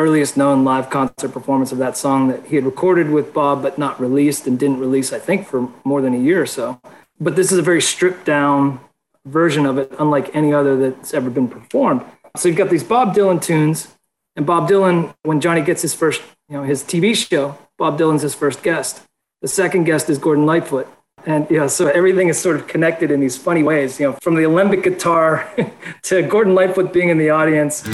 earliest 0.00 0.36
known 0.36 0.64
live 0.64 0.88
concert 0.88 1.30
performance 1.30 1.72
of 1.72 1.78
that 1.78 1.96
song 1.96 2.28
that 2.28 2.46
he 2.46 2.56
had 2.56 2.64
recorded 2.64 3.10
with 3.10 3.34
Bob, 3.34 3.62
but 3.62 3.78
not 3.78 4.00
released 4.00 4.46
and 4.46 4.58
didn't 4.58 4.80
release, 4.80 5.12
I 5.12 5.18
think, 5.18 5.46
for 5.46 5.68
more 5.84 6.00
than 6.00 6.14
a 6.14 6.18
year 6.18 6.40
or 6.40 6.46
so. 6.46 6.80
But 7.20 7.36
this 7.36 7.52
is 7.52 7.58
a 7.58 7.62
very 7.62 7.82
stripped 7.82 8.24
down 8.24 8.80
version 9.26 9.66
of 9.66 9.76
it, 9.76 9.92
unlike 9.98 10.34
any 10.34 10.54
other 10.54 10.76
that's 10.76 11.12
ever 11.12 11.28
been 11.28 11.48
performed. 11.48 12.02
So 12.36 12.48
you've 12.48 12.56
got 12.56 12.70
these 12.70 12.84
Bob 12.84 13.14
Dylan 13.14 13.42
tunes, 13.42 13.88
and 14.36 14.46
Bob 14.46 14.68
Dylan, 14.68 15.14
when 15.22 15.40
Johnny 15.40 15.60
gets 15.60 15.82
his 15.82 15.94
first, 15.94 16.22
you 16.48 16.56
know, 16.56 16.62
his 16.62 16.82
TV 16.82 17.14
show, 17.14 17.58
Bob 17.76 17.98
Dylan's 17.98 18.22
his 18.22 18.34
first 18.34 18.62
guest. 18.62 19.02
The 19.42 19.48
second 19.48 19.84
guest 19.84 20.08
is 20.08 20.18
Gordon 20.18 20.46
Lightfoot. 20.46 20.88
And 21.26 21.50
you 21.50 21.58
know, 21.58 21.66
so 21.66 21.88
everything 21.88 22.28
is 22.28 22.38
sort 22.38 22.56
of 22.56 22.66
connected 22.66 23.10
in 23.10 23.20
these 23.20 23.36
funny 23.36 23.62
ways, 23.62 24.00
you 24.00 24.06
know, 24.06 24.12
from 24.22 24.36
the 24.36 24.44
alembic 24.44 24.82
guitar 24.82 25.50
to 26.04 26.22
Gordon 26.22 26.54
Lightfoot 26.54 26.92
being 26.92 27.10
in 27.10 27.18
the 27.18 27.30
audience. 27.30 27.86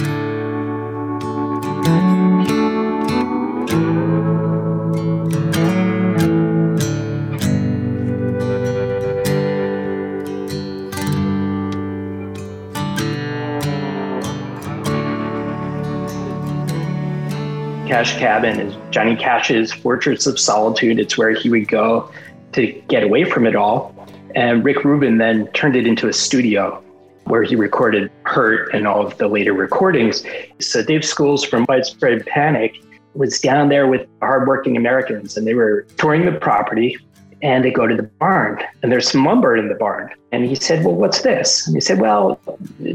Cash 17.87 18.17
Cabin 18.17 18.59
is 18.59 18.75
Johnny 18.91 19.15
Cash's 19.15 19.71
fortress 19.71 20.27
of 20.27 20.37
solitude. 20.37 20.99
It's 20.99 21.17
where 21.17 21.29
he 21.29 21.49
would 21.49 21.69
go 21.69 22.11
to 22.51 22.67
get 22.89 23.01
away 23.01 23.23
from 23.23 23.45
it 23.45 23.55
all. 23.55 23.95
And 24.35 24.65
Rick 24.65 24.83
Rubin 24.83 25.19
then 25.19 25.47
turned 25.53 25.77
it 25.77 25.87
into 25.87 26.09
a 26.09 26.13
studio 26.13 26.83
where 27.23 27.43
he 27.43 27.55
recorded 27.55 28.11
Hurt 28.23 28.73
and 28.73 28.85
all 28.85 29.07
of 29.07 29.17
the 29.17 29.29
later 29.29 29.53
recordings. 29.53 30.25
So 30.59 30.83
Dave 30.83 31.05
Schools 31.05 31.45
from 31.45 31.65
Widespread 31.69 32.25
Panic 32.25 32.75
was 33.13 33.39
down 33.39 33.69
there 33.69 33.87
with 33.87 34.05
hardworking 34.21 34.75
Americans 34.75 35.37
and 35.37 35.47
they 35.47 35.53
were 35.53 35.83
touring 35.95 36.25
the 36.25 36.33
property 36.33 36.97
and 37.41 37.63
they 37.63 37.71
go 37.71 37.85
to 37.85 37.95
the 37.95 38.03
barn 38.03 38.63
and 38.81 38.91
there's 38.91 39.09
some 39.11 39.23
lumber 39.23 39.55
in 39.55 39.67
the 39.67 39.75
barn. 39.75 40.11
And 40.31 40.45
he 40.45 40.55
said, 40.55 40.83
Well, 40.83 40.95
what's 40.95 41.21
this? 41.21 41.67
And 41.67 41.75
he 41.75 41.81
said, 41.81 41.99
Well, 41.99 42.39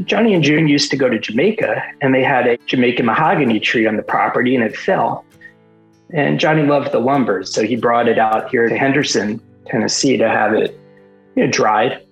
Johnny 0.05 0.33
and 0.33 0.43
June 0.43 0.67
used 0.67 0.91
to 0.91 0.97
go 0.97 1.09
to 1.09 1.17
Jamaica 1.17 1.81
and 2.01 2.13
they 2.13 2.23
had 2.23 2.47
a 2.47 2.57
Jamaican 2.65 3.05
mahogany 3.05 3.59
tree 3.59 3.87
on 3.87 3.95
the 3.95 4.03
property 4.03 4.55
and 4.55 4.63
it 4.63 4.75
fell. 4.75 5.25
And 6.11 6.39
Johnny 6.39 6.63
loved 6.63 6.91
the 6.91 6.99
lumber. 6.99 7.43
So 7.43 7.63
he 7.63 7.75
brought 7.75 8.07
it 8.07 8.19
out 8.19 8.49
here 8.49 8.67
to 8.67 8.77
Henderson, 8.77 9.41
Tennessee 9.65 10.17
to 10.17 10.27
have 10.27 10.53
it 10.53 10.77
you 11.35 11.45
know, 11.45 11.51
dried. 11.51 12.05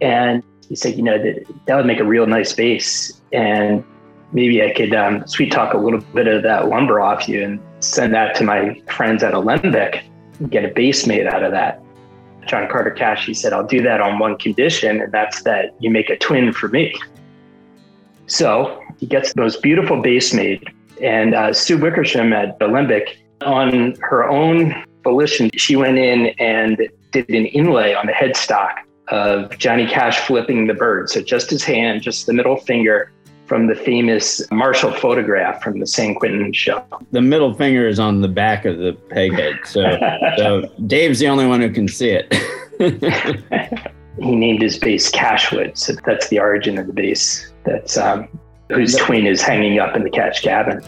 And 0.00 0.42
he 0.68 0.76
said, 0.76 0.96
You 0.96 1.02
know, 1.02 1.18
that, 1.18 1.46
that 1.66 1.76
would 1.76 1.86
make 1.86 2.00
a 2.00 2.04
real 2.04 2.26
nice 2.26 2.52
base. 2.52 3.20
And 3.32 3.82
maybe 4.32 4.62
I 4.62 4.72
could 4.74 4.94
um, 4.94 5.26
sweet 5.26 5.50
talk 5.50 5.72
a 5.72 5.78
little 5.78 6.00
bit 6.14 6.26
of 6.26 6.42
that 6.42 6.68
lumber 6.68 7.00
off 7.00 7.28
you 7.28 7.42
and 7.42 7.60
send 7.80 8.12
that 8.14 8.34
to 8.36 8.44
my 8.44 8.80
friends 8.86 9.22
at 9.22 9.32
Alembic 9.32 10.04
get 10.48 10.64
a 10.64 10.68
base 10.68 11.06
made 11.06 11.26
out 11.26 11.42
of 11.42 11.52
that. 11.52 11.82
John 12.46 12.68
Carter 12.68 12.90
Cash, 12.90 13.26
he 13.26 13.34
said, 13.34 13.52
I'll 13.52 13.66
do 13.66 13.82
that 13.82 14.00
on 14.00 14.18
one 14.18 14.36
condition, 14.36 15.00
and 15.00 15.12
that's 15.12 15.42
that 15.42 15.74
you 15.78 15.90
make 15.90 16.10
a 16.10 16.18
twin 16.18 16.52
for 16.52 16.68
me. 16.68 16.94
So 18.26 18.82
he 18.98 19.06
gets 19.06 19.32
those 19.34 19.56
beautiful 19.56 20.00
base 20.00 20.32
made. 20.32 20.68
And 21.00 21.34
uh, 21.34 21.52
Sue 21.52 21.78
Wickersham 21.78 22.32
at 22.32 22.56
Alembic, 22.60 23.18
on 23.42 23.94
her 24.00 24.28
own 24.28 24.84
volition, 25.02 25.50
she 25.56 25.76
went 25.76 25.98
in 25.98 26.28
and 26.38 26.88
did 27.10 27.28
an 27.28 27.46
inlay 27.46 27.94
on 27.94 28.06
the 28.06 28.12
headstock 28.12 28.74
of 29.08 29.56
Johnny 29.58 29.86
Cash 29.86 30.20
flipping 30.20 30.66
the 30.66 30.74
bird. 30.74 31.10
So 31.10 31.20
just 31.20 31.50
his 31.50 31.62
hand, 31.62 32.02
just 32.02 32.26
the 32.26 32.32
middle 32.32 32.56
finger, 32.56 33.12
from 33.52 33.66
the 33.66 33.74
famous 33.74 34.50
Marshall 34.50 34.94
photograph 34.94 35.62
from 35.62 35.78
the 35.78 35.86
San 35.86 36.14
Quentin 36.14 36.54
show. 36.54 36.82
The 37.10 37.20
middle 37.20 37.52
finger 37.52 37.86
is 37.86 37.98
on 37.98 38.22
the 38.22 38.28
back 38.28 38.64
of 38.64 38.78
the 38.78 38.94
peg 39.10 39.34
head. 39.34 39.58
So, 39.66 39.98
so 40.38 40.62
Dave's 40.86 41.18
the 41.18 41.28
only 41.28 41.46
one 41.46 41.60
who 41.60 41.70
can 41.70 41.86
see 41.86 42.18
it. 42.18 42.32
he 44.18 44.34
named 44.34 44.62
his 44.62 44.78
base 44.78 45.10
Cashwood. 45.10 45.76
So 45.76 45.92
that's 46.06 46.28
the 46.28 46.38
origin 46.38 46.78
of 46.78 46.86
the 46.86 46.94
base. 46.94 47.52
That's 47.64 47.98
um, 47.98 48.26
whose 48.70 48.96
twin 48.96 49.26
is 49.26 49.42
hanging 49.42 49.78
up 49.78 49.94
in 49.96 50.04
the 50.04 50.10
Cash 50.10 50.40
cabin. 50.40 50.82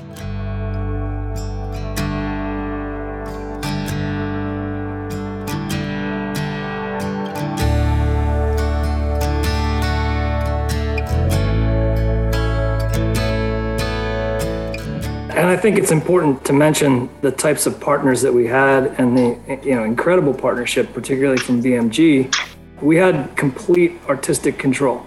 And 15.34 15.48
I 15.48 15.56
think 15.56 15.78
it's 15.78 15.90
important 15.90 16.44
to 16.44 16.52
mention 16.52 17.10
the 17.20 17.32
types 17.32 17.66
of 17.66 17.80
partners 17.80 18.22
that 18.22 18.32
we 18.32 18.46
had 18.46 18.94
and 18.98 19.18
the 19.18 19.60
you 19.64 19.74
know 19.74 19.82
incredible 19.82 20.32
partnership, 20.32 20.94
particularly 20.94 21.38
from 21.38 21.60
BMG. 21.60 22.32
We 22.80 22.96
had 22.96 23.36
complete 23.36 24.00
artistic 24.08 24.60
control. 24.60 25.04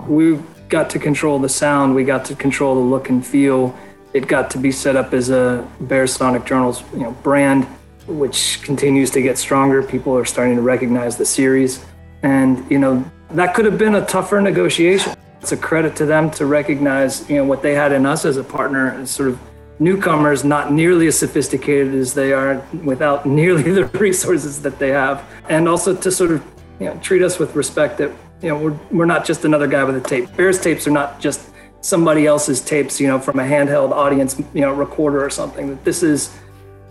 We 0.00 0.40
got 0.68 0.90
to 0.90 0.98
control 0.98 1.38
the 1.38 1.48
sound. 1.48 1.94
We 1.94 2.02
got 2.02 2.24
to 2.24 2.34
control 2.34 2.74
the 2.74 2.80
look 2.80 3.08
and 3.08 3.24
feel. 3.24 3.72
It 4.14 4.26
got 4.26 4.50
to 4.50 4.58
be 4.58 4.72
set 4.72 4.96
up 4.96 5.14
as 5.14 5.30
a 5.30 5.64
Bear 5.82 6.08
Sonic 6.08 6.44
Journals 6.44 6.82
you 6.92 7.04
know 7.04 7.12
brand, 7.22 7.64
which 8.08 8.60
continues 8.62 9.12
to 9.12 9.22
get 9.22 9.38
stronger. 9.38 9.84
People 9.84 10.18
are 10.18 10.24
starting 10.24 10.56
to 10.56 10.62
recognize 10.62 11.16
the 11.16 11.24
series, 11.24 11.86
and 12.24 12.68
you 12.68 12.80
know 12.80 13.08
that 13.30 13.54
could 13.54 13.64
have 13.64 13.78
been 13.78 13.94
a 13.94 14.04
tougher 14.06 14.40
negotiation. 14.40 15.14
It's 15.40 15.52
a 15.52 15.56
credit 15.56 15.94
to 15.96 16.04
them 16.04 16.32
to 16.32 16.46
recognize 16.46 17.30
you 17.30 17.36
know 17.36 17.44
what 17.44 17.62
they 17.62 17.76
had 17.76 17.92
in 17.92 18.06
us 18.06 18.24
as 18.24 18.38
a 18.38 18.44
partner, 18.44 18.88
and 18.88 19.08
sort 19.08 19.28
of 19.28 19.38
newcomers 19.78 20.44
not 20.44 20.72
nearly 20.72 21.06
as 21.06 21.18
sophisticated 21.18 21.94
as 21.94 22.14
they 22.14 22.32
are 22.32 22.66
without 22.84 23.26
nearly 23.40 23.62
the 23.62 23.86
resources 23.86 24.62
that 24.62 24.78
they 24.78 24.90
have. 24.90 25.24
And 25.48 25.68
also 25.68 25.94
to 25.94 26.10
sort 26.10 26.32
of 26.32 26.44
you 26.80 26.86
know 26.86 26.98
treat 26.98 27.22
us 27.22 27.38
with 27.38 27.54
respect 27.54 27.98
that 27.98 28.10
you 28.42 28.48
know 28.48 28.58
we're, 28.58 28.78
we're 28.90 29.06
not 29.06 29.24
just 29.24 29.44
another 29.44 29.66
guy 29.66 29.84
with 29.84 29.96
a 29.96 30.00
tape. 30.00 30.34
Bears 30.36 30.60
tapes 30.60 30.86
are 30.86 30.92
not 30.92 31.20
just 31.20 31.50
somebody 31.80 32.26
else's 32.26 32.60
tapes 32.60 33.00
you 33.00 33.06
know 33.06 33.20
from 33.20 33.38
a 33.38 33.44
handheld 33.44 33.92
audience 33.92 34.38
you 34.52 34.60
know 34.60 34.72
recorder 34.72 35.24
or 35.24 35.30
something. 35.30 35.68
That 35.68 35.84
this 35.84 36.02
is 36.02 36.36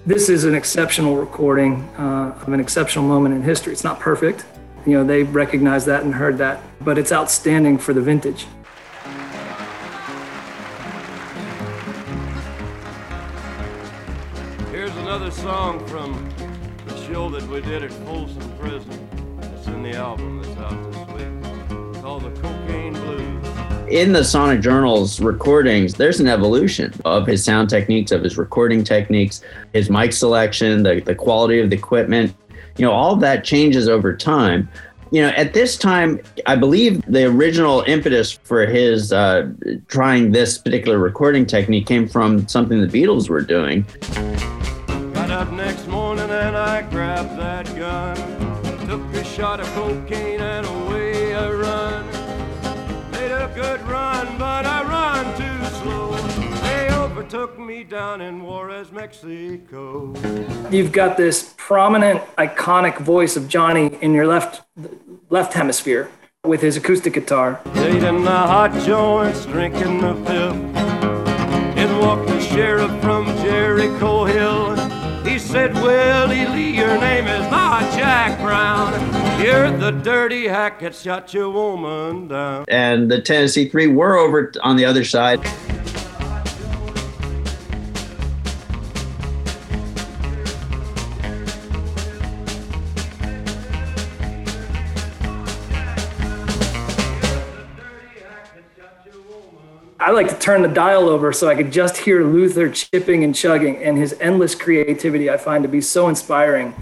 this 0.05 0.29
is 0.29 0.45
an 0.45 0.55
exceptional 0.55 1.17
recording 1.17 1.83
uh, 1.97 2.33
of 2.41 2.47
an 2.47 2.59
exceptional 2.59 3.05
moment 3.05 3.35
in 3.35 3.43
history. 3.43 3.73
It's 3.73 3.83
not 3.83 3.99
perfect. 3.99 4.45
You 4.85 4.93
know 4.93 5.03
they 5.03 5.23
recognize 5.23 5.85
that 5.85 6.03
and 6.03 6.13
heard 6.13 6.37
that 6.37 6.61
but 6.81 6.97
it's 6.97 7.11
outstanding 7.11 7.77
for 7.77 7.93
the 7.93 8.01
vintage 8.01 8.47
song 15.47 15.79
from 15.87 16.29
the 16.87 17.07
show 17.07 17.29
that 17.29 17.41
we 17.43 17.61
did 17.61 17.81
at 17.81 17.89
Folsom 18.03 18.51
Prison. 18.59 19.39
It's 19.55 19.65
in 19.67 19.81
the 19.81 19.93
album 19.93 20.41
that's 20.41 20.57
out 20.57 20.91
this 20.91 20.97
week 21.13 22.01
called 22.03 22.23
The 22.23 22.41
Cocaine 22.41 22.91
Blues. 22.91 23.87
In 23.89 24.11
the 24.11 24.25
Sonic 24.25 24.59
Journals 24.59 25.21
recordings, 25.21 25.93
there's 25.93 26.19
an 26.19 26.27
evolution 26.27 26.93
of 27.05 27.25
his 27.25 27.45
sound 27.45 27.69
techniques, 27.69 28.11
of 28.11 28.25
his 28.25 28.37
recording 28.37 28.83
techniques, 28.83 29.41
his 29.71 29.89
mic 29.89 30.11
selection, 30.11 30.83
the, 30.83 30.99
the 30.99 31.15
quality 31.15 31.61
of 31.61 31.69
the 31.69 31.77
equipment. 31.77 32.35
You 32.75 32.85
know, 32.85 32.91
all 32.91 33.15
that 33.15 33.45
changes 33.45 33.87
over 33.87 34.17
time 34.17 34.67
you 35.09 35.21
know, 35.21 35.29
at 35.29 35.53
this 35.53 35.77
time, 35.77 36.19
I 36.47 36.57
believe 36.57 37.01
the 37.05 37.23
original 37.23 37.81
impetus 37.87 38.33
for 38.43 38.65
his 38.65 39.13
uh, 39.13 39.49
trying 39.87 40.33
this 40.33 40.57
particular 40.57 40.99
recording 40.99 41.45
technique 41.45 41.87
came 41.87 42.09
from 42.09 42.45
something 42.49 42.81
the 42.81 42.87
Beatles 42.87 43.29
were 43.29 43.39
doing 43.39 43.85
up 45.37 45.51
next 45.51 45.85
morning 45.85 46.31
and 46.31 46.57
I 46.57 46.81
grabbed 46.81 47.37
that 47.37 47.67
gun. 47.75 48.15
Took 48.87 49.03
a 49.13 49.23
shot 49.23 49.59
of 49.59 49.67
cocaine 49.75 50.41
and 50.41 50.65
away 50.65 51.35
I 51.35 51.51
run. 51.51 52.05
Made 53.11 53.31
a 53.31 53.51
good 53.53 53.79
run, 53.81 54.25
but 54.39 54.65
I 54.65 54.81
run 54.81 55.25
too 55.37 55.75
slow. 55.75 56.13
Hey, 56.63 56.91
over 56.91 57.21
took 57.21 57.59
me 57.59 57.83
down 57.83 58.19
in 58.21 58.41
Juarez, 58.41 58.91
Mexico. 58.91 60.11
You've 60.71 60.91
got 60.91 61.17
this 61.17 61.53
prominent, 61.55 62.19
iconic 62.37 62.97
voice 62.97 63.37
of 63.37 63.47
Johnny 63.47 63.95
in 64.01 64.15
your 64.15 64.25
left 64.25 64.63
left 65.29 65.53
hemisphere 65.53 66.09
with 66.45 66.61
his 66.61 66.77
acoustic 66.77 67.13
guitar. 67.13 67.61
Eating 67.75 68.23
the 68.23 68.39
hot 68.53 68.73
joints, 68.87 69.45
drinking 69.45 70.01
the 70.01 70.15
fifth. 70.25 71.77
In 71.77 71.99
walked 71.99 72.25
the 72.25 72.41
sheriff 72.41 72.89
from 73.03 73.27
Jericho 73.43 74.25
Hill. 74.25 74.66
Willie 75.87 76.45
Lee, 76.47 76.75
your 76.75 76.99
name 76.99 77.27
is 77.27 77.49
not 77.49 77.79
Jack 77.97 78.37
Brown. 78.41 78.91
You're 79.41 79.71
the 79.71 79.91
dirty 79.91 80.45
hack 80.45 80.81
that 80.81 80.93
shot 80.93 81.33
your 81.33 81.49
woman 81.49 82.27
down. 82.27 82.65
And 82.67 83.09
the 83.09 83.21
Tennessee 83.21 83.69
Three 83.69 83.87
were 83.87 84.17
over 84.17 84.51
on 84.63 84.75
the 84.75 84.83
other 84.83 85.05
side. 85.05 85.39
I 100.07 100.11
like 100.11 100.29
to 100.29 100.39
turn 100.39 100.61
the 100.61 100.69
dial 100.69 101.09
over 101.09 101.33
so 101.33 101.49
I 101.49 101.55
could 101.55 101.69
just 101.69 101.97
hear 101.97 102.23
Luther 102.23 102.69
chipping 102.69 103.25
and 103.25 103.35
chugging, 103.35 103.75
and 103.83 103.97
his 103.97 104.15
endless 104.21 104.55
creativity 104.55 105.29
I 105.29 105.35
find 105.35 105.63
to 105.63 105.67
be 105.67 105.81
so 105.81 106.07
inspiring. 106.07 106.73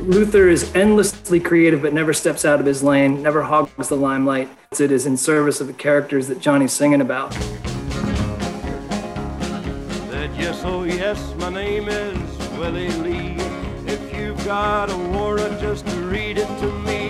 Luther 0.00 0.48
is 0.48 0.74
endlessly 0.74 1.38
creative 1.38 1.82
but 1.82 1.92
never 1.92 2.14
steps 2.14 2.46
out 2.46 2.60
of 2.60 2.64
his 2.64 2.82
lane, 2.82 3.22
never 3.22 3.42
hogs 3.42 3.90
the 3.90 3.94
limelight. 3.94 4.48
It 4.80 4.90
is 4.90 5.04
in 5.04 5.18
service 5.18 5.60
of 5.60 5.66
the 5.66 5.74
characters 5.74 6.28
that 6.28 6.40
Johnny's 6.40 6.72
singing 6.72 7.02
about. 7.02 7.34
Said, 7.34 7.42
yes, 10.34 10.62
oh 10.64 10.84
yes, 10.84 11.34
my 11.34 11.50
name 11.50 11.90
is 11.90 12.18
Willie 12.56 12.88
Lee. 12.88 13.13
Got 14.44 14.90
a 14.90 14.98
warrant, 14.98 15.58
just 15.58 15.86
to 15.86 16.00
read 16.00 16.36
it 16.36 16.46
to 16.60 16.70
me. 16.80 17.08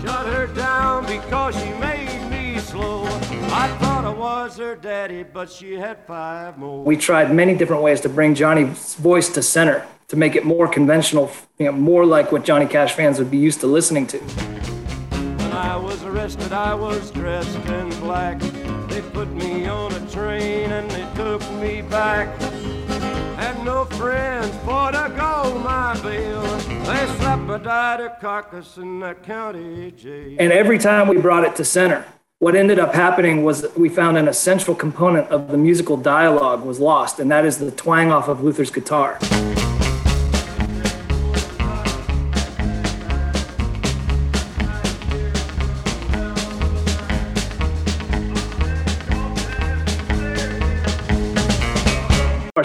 Shut 0.00 0.26
her 0.26 0.46
down 0.46 1.04
because 1.04 1.54
she 1.54 1.70
made 1.74 2.30
me 2.30 2.58
slow. 2.58 3.04
I 3.04 3.68
thought 3.80 4.06
I 4.06 4.08
was 4.08 4.56
her 4.56 4.76
daddy, 4.76 5.24
but 5.24 5.50
she 5.50 5.74
had 5.74 5.98
five 6.06 6.56
more. 6.56 6.82
We 6.82 6.96
tried 6.96 7.34
many 7.34 7.54
different 7.54 7.82
ways 7.82 8.00
to 8.00 8.08
bring 8.08 8.34
Johnny's 8.34 8.94
voice 8.94 9.28
to 9.34 9.42
center, 9.42 9.86
to 10.08 10.16
make 10.16 10.36
it 10.36 10.46
more 10.46 10.66
conventional, 10.66 11.30
you 11.58 11.66
know, 11.66 11.72
more 11.72 12.06
like 12.06 12.32
what 12.32 12.44
Johnny 12.44 12.64
Cash 12.64 12.94
fans 12.94 13.18
would 13.18 13.30
be 13.30 13.36
used 13.36 13.60
to 13.60 13.66
listening 13.66 14.06
to. 14.06 14.18
When 14.18 15.52
I 15.52 15.76
was 15.76 16.02
arrested, 16.02 16.50
I 16.50 16.74
was 16.74 17.10
dressed 17.10 17.58
in 17.66 17.90
black. 18.00 18.40
They 18.88 19.02
put 19.02 19.30
me 19.32 19.66
on 19.66 19.92
a 19.92 20.10
train 20.10 20.72
and 20.72 20.90
they 20.90 21.06
took 21.14 21.42
me 21.60 21.82
back. 21.82 22.28
Friends 23.92 24.54
for 24.64 24.92
go 24.92 25.58
my 25.62 25.98
bail. 26.02 26.42
They 26.86 27.06
died 27.64 28.00
a 28.00 28.16
carcass 28.20 28.76
in 28.76 29.00
that 29.00 29.22
county 29.22 29.90
jail. 29.92 30.36
And 30.38 30.52
every 30.52 30.78
time 30.78 31.08
we 31.08 31.16
brought 31.16 31.44
it 31.44 31.56
to 31.56 31.64
center, 31.64 32.04
what 32.38 32.54
ended 32.54 32.78
up 32.78 32.94
happening 32.94 33.44
was 33.44 33.66
we 33.76 33.88
found 33.88 34.18
an 34.18 34.28
essential 34.28 34.74
component 34.74 35.28
of 35.28 35.50
the 35.50 35.56
musical 35.56 35.96
dialogue 35.96 36.62
was 36.64 36.78
lost, 36.78 37.18
and 37.18 37.30
that 37.30 37.46
is 37.46 37.58
the 37.58 37.70
twang 37.70 38.12
off 38.12 38.28
of 38.28 38.42
Luther's 38.42 38.70
guitar. 38.70 39.18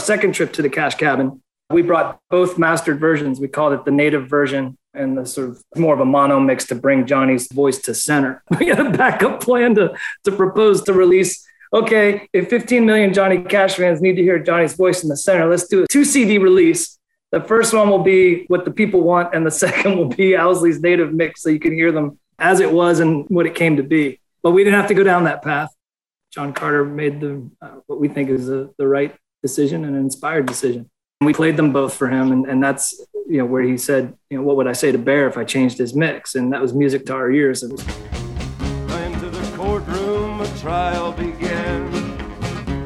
Second 0.01 0.33
trip 0.33 0.53
to 0.53 0.61
the 0.61 0.69
Cash 0.69 0.95
Cabin, 0.95 1.41
we 1.69 1.81
brought 1.81 2.19
both 2.29 2.57
mastered 2.57 2.99
versions. 2.99 3.39
We 3.39 3.47
called 3.47 3.73
it 3.73 3.85
the 3.85 3.91
native 3.91 4.27
version 4.27 4.77
and 4.93 5.17
the 5.17 5.25
sort 5.25 5.49
of 5.49 5.63
more 5.75 5.93
of 5.93 5.99
a 5.99 6.05
mono 6.05 6.39
mix 6.39 6.65
to 6.65 6.75
bring 6.75 7.05
Johnny's 7.05 7.51
voice 7.51 7.77
to 7.83 7.93
center. 7.93 8.43
We 8.59 8.67
had 8.67 8.79
a 8.79 8.89
backup 8.89 9.41
plan 9.41 9.75
to, 9.75 9.95
to 10.25 10.31
propose 10.31 10.81
to 10.83 10.93
release. 10.93 11.45
Okay, 11.73 12.27
if 12.33 12.49
15 12.49 12.85
million 12.85 13.13
Johnny 13.13 13.41
Cash 13.41 13.75
fans 13.75 14.01
need 14.01 14.17
to 14.17 14.21
hear 14.21 14.37
Johnny's 14.39 14.73
voice 14.73 15.03
in 15.03 15.09
the 15.09 15.15
center, 15.15 15.49
let's 15.49 15.67
do 15.67 15.83
a 15.83 15.87
two 15.87 16.03
CD 16.03 16.37
release. 16.37 16.99
The 17.31 17.39
first 17.39 17.73
one 17.73 17.89
will 17.89 18.03
be 18.03 18.43
what 18.47 18.65
the 18.65 18.71
people 18.71 19.01
want, 19.01 19.33
and 19.33 19.45
the 19.45 19.51
second 19.65 19.97
will 19.97 20.09
be 20.09 20.35
Owsley's 20.35 20.81
native 20.81 21.13
mix 21.13 21.41
so 21.41 21.49
you 21.49 21.59
can 21.59 21.73
hear 21.73 21.91
them 21.91 22.19
as 22.37 22.59
it 22.59 22.71
was 22.71 22.99
and 22.99 23.25
what 23.29 23.45
it 23.45 23.55
came 23.55 23.77
to 23.77 23.83
be. 23.83 24.19
But 24.43 24.51
we 24.51 24.63
didn't 24.63 24.79
have 24.79 24.89
to 24.89 24.93
go 24.93 25.03
down 25.03 25.23
that 25.25 25.41
path. 25.43 25.69
John 26.31 26.53
Carter 26.53 26.83
made 26.83 27.21
the 27.21 27.49
uh, 27.61 27.79
what 27.87 27.99
we 27.99 28.07
think 28.07 28.29
is 28.29 28.47
the, 28.47 28.73
the 28.77 28.87
right 28.87 29.15
decision 29.41 29.85
and 29.85 29.95
an 29.95 30.01
inspired 30.01 30.45
decision. 30.45 30.89
And 31.19 31.25
we 31.25 31.33
played 31.33 31.57
them 31.57 31.71
both 31.71 31.93
for 31.93 32.09
him, 32.09 32.31
and, 32.31 32.45
and 32.45 32.63
that's 32.63 32.99
you 33.27 33.37
know 33.37 33.45
where 33.45 33.61
he 33.61 33.77
said, 33.77 34.13
you 34.29 34.37
know, 34.37 34.43
what 34.43 34.57
would 34.57 34.67
I 34.67 34.73
say 34.73 34.91
to 34.91 34.97
Bear 34.97 35.27
if 35.27 35.37
I 35.37 35.43
changed 35.43 35.77
his 35.77 35.93
mix? 35.95 36.35
And 36.35 36.51
that 36.51 36.61
was 36.61 36.73
music 36.73 37.05
to 37.05 37.13
our 37.13 37.31
ears. 37.31 37.61
Was 37.63 37.81
Into 37.81 39.29
the 39.29 39.53
courtroom, 39.55 40.41
a 40.41 40.47
trial 40.59 41.11
began, 41.11 41.91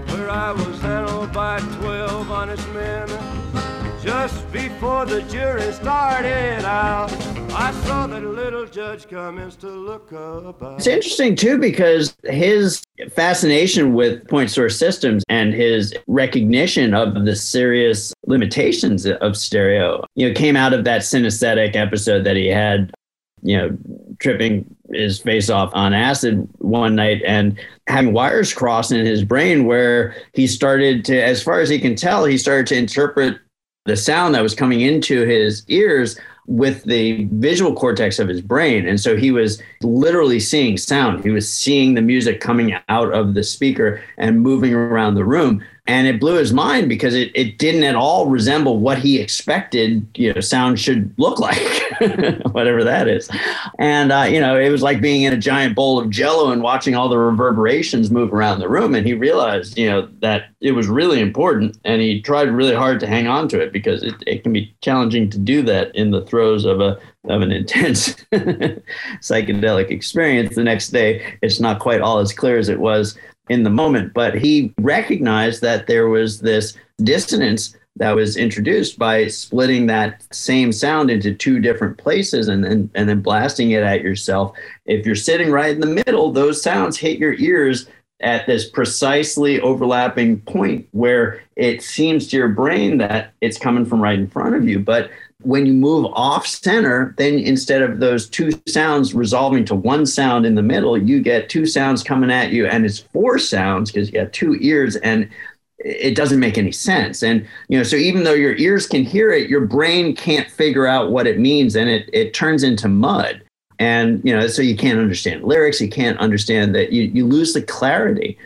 where 0.07 0.29
I 0.29 0.51
was 0.51 0.79
handled 0.81 1.31
by 1.33 1.59
12 1.59 2.29
honest 2.29 2.67
men. 2.73 3.07
Just 4.03 4.51
before 4.51 5.05
the 5.05 5.23
jury 5.23 5.71
started 5.71 6.63
out, 6.63 7.34
I 7.57 7.71
saw 7.85 8.05
that 8.07 8.21
little 8.21 8.65
judge 8.65 9.05
to 9.05 9.69
look 9.69 10.11
about. 10.11 10.77
It's 10.77 10.87
interesting 10.87 11.37
too 11.37 11.57
because 11.57 12.13
his 12.25 12.83
fascination 13.11 13.93
with 13.93 14.27
point 14.27 14.51
source 14.51 14.77
systems 14.77 15.23
and 15.29 15.53
his 15.53 15.95
recognition 16.07 16.93
of 16.93 17.23
the 17.23 17.33
serious 17.33 18.13
limitations 18.27 19.05
of 19.05 19.37
stereo, 19.37 20.03
you 20.15 20.27
know, 20.27 20.33
came 20.33 20.57
out 20.57 20.73
of 20.73 20.83
that 20.83 21.01
synesthetic 21.01 21.77
episode 21.77 22.25
that 22.25 22.35
he 22.35 22.47
had, 22.47 22.93
you 23.41 23.55
know, 23.55 23.77
tripping 24.19 24.65
his 24.91 25.19
face 25.19 25.49
off 25.49 25.71
on 25.73 25.93
acid 25.93 26.49
one 26.57 26.95
night 26.95 27.21
and 27.25 27.57
having 27.87 28.11
wires 28.11 28.53
cross 28.53 28.91
in 28.91 29.05
his 29.05 29.23
brain 29.23 29.65
where 29.65 30.13
he 30.33 30.45
started 30.45 31.05
to, 31.05 31.23
as 31.23 31.41
far 31.41 31.61
as 31.61 31.69
he 31.69 31.79
can 31.79 31.95
tell, 31.95 32.25
he 32.25 32.37
started 32.37 32.67
to 32.67 32.77
interpret 32.77 33.37
the 33.85 33.95
sound 33.95 34.35
that 34.35 34.43
was 34.43 34.55
coming 34.55 34.81
into 34.81 35.25
his 35.25 35.63
ears 35.69 36.19
with 36.47 36.83
the 36.83 37.25
visual 37.31 37.73
cortex 37.73 38.19
of 38.19 38.27
his 38.27 38.41
brain. 38.41 38.87
And 38.87 38.99
so 38.99 39.17
he 39.17 39.31
was 39.31 39.61
literally 39.81 40.39
seeing 40.39 40.77
sound. 40.77 41.23
He 41.23 41.31
was 41.31 41.51
seeing 41.51 41.93
the 41.93 42.01
music 42.01 42.39
coming 42.39 42.77
out 42.87 43.13
of 43.13 43.33
the 43.33 43.43
speaker 43.43 44.03
and 44.17 44.41
moving 44.41 44.73
around 44.73 45.15
the 45.15 45.25
room. 45.25 45.63
And 45.87 46.07
it 46.07 46.19
blew 46.19 46.35
his 46.35 46.51
mind 46.51 46.89
because 46.89 47.13
it, 47.13 47.31
it 47.35 47.59
didn't 47.59 47.83
at 47.83 47.93
all 47.93 48.25
resemble 48.25 48.79
what 48.79 48.97
he 48.97 49.19
expected, 49.19 50.07
you 50.15 50.33
know, 50.33 50.41
sound 50.41 50.79
should 50.79 51.13
look 51.17 51.37
like, 51.39 51.59
whatever 52.51 52.83
that 52.83 53.07
is. 53.07 53.29
And, 53.77 54.11
uh, 54.11 54.23
you 54.23 54.39
know, 54.39 54.59
it 54.59 54.69
was 54.69 54.81
like 54.81 54.99
being 54.99 55.23
in 55.23 55.33
a 55.33 55.37
giant 55.37 55.75
bowl 55.75 55.99
of 55.99 56.09
jello 56.09 56.51
and 56.51 56.63
watching 56.63 56.95
all 56.95 57.07
the 57.07 57.19
reverberations 57.19 58.09
move 58.09 58.33
around 58.33 58.59
the 58.59 58.69
room. 58.69 58.95
And 58.95 59.05
he 59.05 59.13
realized, 59.13 59.77
you 59.77 59.87
know, 59.87 60.09
that 60.21 60.45
it 60.59 60.71
was 60.71 60.87
really 60.87 61.19
important. 61.19 61.77
And 61.85 62.01
he 62.01 62.19
tried 62.19 62.49
really 62.49 62.73
hard 62.73 62.99
to 63.01 63.07
hang 63.07 63.27
on 63.27 63.47
to 63.49 63.59
it 63.59 63.71
because 63.71 64.01
it, 64.01 64.15
it 64.25 64.41
can 64.41 64.53
be 64.53 64.75
challenging 64.81 65.29
to 65.29 65.37
do 65.37 65.61
that 65.63 65.95
in 65.95 66.09
the 66.09 66.25
throes 66.25 66.65
of 66.65 66.81
a 66.81 66.97
of 67.27 67.41
an 67.41 67.51
intense 67.59 68.13
psychedelic 69.19 69.89
experience 69.89 70.53
the 70.55 70.63
next 70.63 70.89
day 70.89 71.37
it's 71.41 71.59
not 71.59 71.79
quite 71.79 71.99
all 72.01 72.19
as 72.19 72.31
clear 72.31 72.59
as 72.59 72.69
it 72.69 72.79
was 72.79 73.17
in 73.49 73.63
the 73.63 73.69
moment 73.69 74.13
but 74.13 74.35
he 74.35 74.73
recognized 74.79 75.61
that 75.61 75.87
there 75.87 76.07
was 76.09 76.39
this 76.39 76.77
dissonance 77.03 77.75
that 77.97 78.15
was 78.15 78.35
introduced 78.35 78.99
by 78.99 79.27
splitting 79.27 79.85
that 79.85 80.25
same 80.33 80.71
sound 80.71 81.09
into 81.09 81.33
two 81.33 81.59
different 81.59 81.97
places 81.97 82.47
and 82.49 82.63
then 82.63 82.89
and 82.93 83.07
then 83.07 83.21
blasting 83.21 83.71
it 83.71 83.83
at 83.83 84.01
yourself. 84.01 84.55
If 84.85 85.05
you're 85.05 85.15
sitting 85.15 85.49
right 85.49 85.73
in 85.73 85.79
the 85.79 86.03
middle 86.05 86.31
those 86.31 86.61
sounds 86.61 86.97
hit 86.97 87.19
your 87.19 87.33
ears 87.35 87.87
at 88.21 88.47
this 88.47 88.69
precisely 88.69 89.59
overlapping 89.59 90.39
point 90.41 90.87
where 90.91 91.41
it 91.55 91.81
seems 91.81 92.27
to 92.27 92.37
your 92.37 92.47
brain 92.47 92.97
that 92.97 93.33
it's 93.41 93.57
coming 93.57 93.85
from 93.85 94.01
right 94.01 94.17
in 94.17 94.27
front 94.27 94.55
of 94.55 94.67
you 94.67 94.79
but 94.79 95.11
when 95.45 95.65
you 95.65 95.73
move 95.73 96.07
off 96.13 96.47
center, 96.47 97.13
then 97.17 97.35
instead 97.39 97.81
of 97.81 97.99
those 97.99 98.27
two 98.27 98.51
sounds 98.67 99.13
resolving 99.13 99.65
to 99.65 99.75
one 99.75 100.05
sound 100.05 100.45
in 100.45 100.55
the 100.55 100.61
middle, 100.61 100.97
you 100.97 101.21
get 101.21 101.49
two 101.49 101.65
sounds 101.65 102.03
coming 102.03 102.31
at 102.31 102.51
you, 102.51 102.65
and 102.65 102.85
it's 102.85 102.99
four 102.99 103.37
sounds 103.37 103.91
because 103.91 104.09
you 104.09 104.19
got 104.19 104.33
two 104.33 104.57
ears, 104.61 104.95
and 104.97 105.29
it 105.79 106.15
doesn't 106.15 106.39
make 106.39 106.57
any 106.57 106.71
sense. 106.71 107.21
And 107.21 107.45
you 107.69 107.77
know, 107.77 107.83
so 107.83 107.95
even 107.95 108.23
though 108.23 108.33
your 108.33 108.55
ears 108.55 108.87
can 108.87 109.03
hear 109.03 109.31
it, 109.31 109.49
your 109.49 109.65
brain 109.65 110.15
can't 110.15 110.49
figure 110.49 110.87
out 110.87 111.11
what 111.11 111.27
it 111.27 111.39
means, 111.39 111.75
and 111.75 111.89
it 111.89 112.09
it 112.11 112.33
turns 112.33 112.63
into 112.63 112.87
mud. 112.87 113.41
And 113.79 114.21
you 114.23 114.35
know, 114.35 114.47
so 114.47 114.61
you 114.61 114.75
can't 114.75 114.99
understand 114.99 115.43
lyrics, 115.43 115.81
you 115.81 115.89
can't 115.89 116.17
understand 116.19 116.75
that 116.75 116.91
you 116.91 117.03
you 117.03 117.25
lose 117.25 117.53
the 117.53 117.61
clarity. 117.61 118.37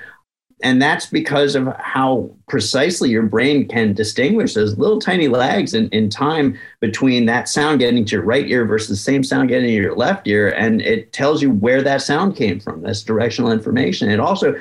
And 0.62 0.82
that's 0.82 1.06
because 1.06 1.56
of 1.56 1.68
how 1.78 2.32
precisely 2.50 3.10
your 3.10 3.24
brain 3.24 3.68
can 3.68 3.94
distinguish 3.94 4.54
those 4.54 4.78
little 4.78 5.00
tiny 5.00 5.30
lags 5.30 5.74
in, 5.74 5.88
in 5.90 6.10
time 6.10 6.60
between 6.82 7.26
that 7.28 7.48
sound 7.48 7.80
getting 7.80 8.04
to 8.04 8.18
your 8.18 8.26
right 8.26 8.46
ear 8.46 8.66
versus 8.66 8.90
the 8.90 8.96
same 8.98 9.24
sound 9.24 9.48
getting 9.48 9.68
to 9.68 9.74
your 9.74 9.96
left 9.96 10.28
ear. 10.28 10.50
And 10.50 10.82
it 10.82 11.14
tells 11.14 11.42
you 11.42 11.52
where 11.52 11.82
that 11.84 12.02
sound 12.02 12.36
came 12.36 12.60
from. 12.60 12.82
That's 12.82 13.04
directional 13.04 13.54
information. 13.54 14.10
It 14.10 14.20
also, 14.20 14.54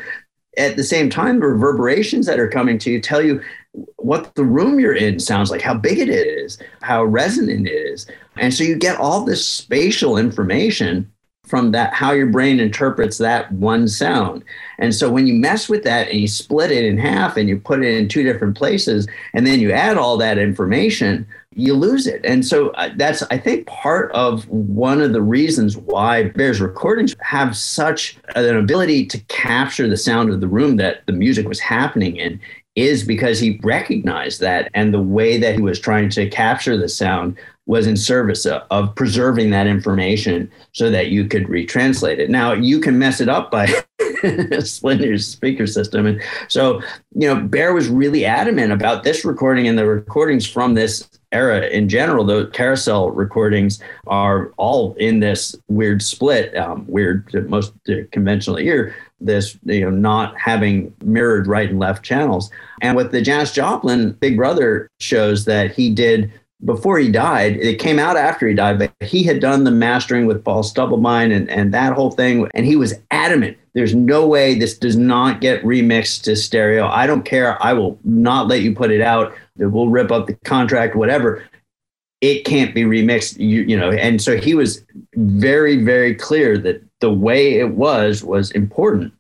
at 0.59 0.77
the 0.77 0.85
same 0.85 1.09
time, 1.09 1.41
the 1.41 1.47
reverberations 1.47 2.27
that 2.27 2.41
are 2.41 2.49
coming 2.49 2.79
to 2.79 2.91
you 2.91 3.01
tell 3.01 3.23
you 3.23 3.41
what 3.97 4.35
the 4.35 4.45
room 4.45 4.81
you're 4.81 4.95
in 4.95 5.21
sounds 5.21 5.51
like, 5.51 5.63
how 5.63 5.75
big 5.75 5.99
it 5.99 6.09
is, 6.09 6.59
how 6.83 7.05
resonant 7.05 7.67
it 7.67 7.71
is. 7.71 8.07
And 8.37 8.53
so 8.53 8.65
you 8.65 8.77
get 8.77 8.99
all 8.99 9.25
this 9.25 9.47
spatial 9.47 10.19
information 10.19 11.11
from 11.49 11.73
that 11.73 11.93
how 11.95 12.13
your 12.13 12.27
brain 12.27 12.61
interprets 12.61 13.19
that 13.19 13.51
one 13.53 13.89
sound. 13.89 14.45
And 14.79 14.95
so 14.95 15.11
when 15.11 15.27
you 15.27 15.35
mess 15.35 15.69
with 15.69 15.83
that 15.85 16.09
and 16.09 16.21
you 16.21 16.29
split 16.29 16.71
it 16.71 16.85
in 16.85 16.99
half 16.99 17.37
and 17.37 17.49
you 17.49 17.59
put 17.59 17.83
it 17.83 17.97
in 17.97 18.09
two 18.09 18.23
different 18.23 18.57
places 18.57 19.09
and 19.33 19.47
then 19.47 19.61
you 19.61 19.73
add 19.73 19.97
all 19.97 20.17
that 20.19 20.39
information, 20.39 21.27
you 21.55 21.75
lose 21.75 22.07
it. 22.07 22.21
And 22.25 22.47
so 22.47 22.69
uh, 22.71 22.91
that's 22.97 23.23
I 23.31 23.39
think 23.39 23.67
part 23.67 24.13
of 24.13 24.49
one 24.49 25.01
of 25.01 25.13
the 25.13 25.23
reasons 25.23 25.77
why 25.77 26.25
Bear's 26.25 26.61
recordings 26.61 27.17
have 27.21 27.57
such 27.57 28.19
an 28.37 28.57
ability 28.57 29.07
to 29.07 29.19
capture 29.25 29.89
the 29.89 29.97
sound 29.97 30.31
of 30.31 30.41
the 30.41 30.49
room 30.49 30.77
that 30.77 31.07
the 31.07 31.13
music 31.13 31.49
was 31.49 31.59
happening 31.59 32.17
in 32.17 32.41
is 32.77 33.03
because 33.03 33.41
he 33.41 33.59
recognized 33.65 34.41
that 34.41 34.71
and 34.73 34.95
the 34.95 35.03
way 35.03 35.37
that 35.37 35.57
he 35.57 35.61
was 35.61 35.81
trying 35.81 36.09
to 36.09 36.29
capture 36.29 36.77
the 36.77 36.89
sound 36.89 37.37
was 37.69 37.87
in 37.87 37.97
service 37.97 38.47
of, 38.47 38.63
of, 38.71 38.95
preserving 38.95 39.51
that 39.51 39.67
information 39.67 40.51
so 40.73 40.91
that 40.91 41.09
you 41.09 41.27
could 41.27 41.45
retranslate 41.45 42.19
it. 42.19 42.31
Now 42.31 42.55
you 42.55 42.81
can 42.81 42.99
mess 42.99 43.21
it 43.21 43.29
up 43.29 43.51
by 43.51 43.67
splitting 44.61 45.07
your 45.07 45.19
speaker 45.19 45.67
system. 45.67 46.07
And 46.07 46.23
so, 46.49 46.81
you 47.15 47.29
know, 47.29 47.37
Bear 47.37 47.75
was 47.75 47.89
really 47.89 48.25
adamant 48.25 48.73
about 48.73 49.05
this 49.05 49.23
recording 49.23 49.69
and 49.69 49.79
the 49.79 49.87
recordings 49.87 50.47
from 50.47 50.73
this 50.75 51.07
era 51.31 51.67
in 51.67 51.91
general. 51.91 52.25
The 52.25 52.47
carousel 52.55 53.11
recordings 53.11 53.81
are 54.07 54.51
all 54.57 54.95
in 54.95 55.21
this 55.21 55.55
weird 55.69 56.03
split, 56.03 56.57
um, 56.57 56.87
weird 56.89 57.29
to 57.33 57.43
most 57.43 57.75
conventional 58.13 58.59
ear, 58.59 58.97
this, 59.21 59.59
you 59.65 59.83
know, 59.83 59.91
not 59.91 60.35
having 60.41 60.95
mirrored 61.05 61.47
right 61.47 61.69
and 61.69 61.79
left 61.79 62.03
channels. 62.03 62.51
And 62.81 62.97
with 62.97 63.13
the 63.13 63.21
Janis 63.21 63.53
Joplin 63.53 64.13
Big 64.13 64.39
Brother 64.39 64.89
shows 65.01 65.45
that 65.45 65.73
he 65.73 65.91
did 65.93 66.33
before 66.65 66.99
he 66.99 67.11
died, 67.11 67.57
it 67.57 67.79
came 67.79 67.99
out 67.99 68.17
after 68.17 68.49
he 68.49 68.55
died, 68.55 68.79
but 68.79 68.93
he 69.01 69.23
had 69.23 69.41
done 69.41 69.65
the 69.65 69.71
mastering 69.71 70.27
with 70.27 70.45
Paul 70.45 70.63
Stubblebine 70.63 71.35
and, 71.35 71.49
and 71.51 71.73
that 71.73 71.93
whole 71.93 72.11
thing. 72.11 72.49
And 72.55 72.67
he 72.67 72.77
was 72.77 72.95
adamant 73.11 73.57
there's 73.79 73.95
no 73.95 74.27
way 74.27 74.55
this 74.55 74.77
does 74.77 74.97
not 74.97 75.41
get 75.41 75.63
remixed 75.63 76.23
to 76.23 76.35
stereo. 76.35 76.89
I 76.89 77.07
don't 77.07 77.25
care. 77.25 77.63
I 77.63 77.75
will 77.75 77.97
not 78.03 78.49
let 78.49 78.63
you 78.63 78.75
put 78.75 78.91
it 78.91 79.01
out. 79.01 79.33
We'll 79.57 79.89
rip 79.89 80.11
up 80.11 80.27
the 80.27 80.35
contract, 80.35 80.97
whatever. 80.97 81.45
It 82.21 82.45
can't 82.45 82.75
be 82.75 82.83
remixed, 82.83 83.39
you, 83.39 83.63
you 83.63 83.77
know. 83.77 83.93
And 83.93 84.21
so 84.21 84.37
he 84.37 84.57
was 84.57 84.85
very, 85.15 85.77
very 85.85 86.13
clear 86.17 86.59
that 86.59 86.83
the 86.99 87.13
way 87.13 87.61
it 87.61 87.77
was 87.77 88.25
was 88.25 88.51
important 88.51 89.13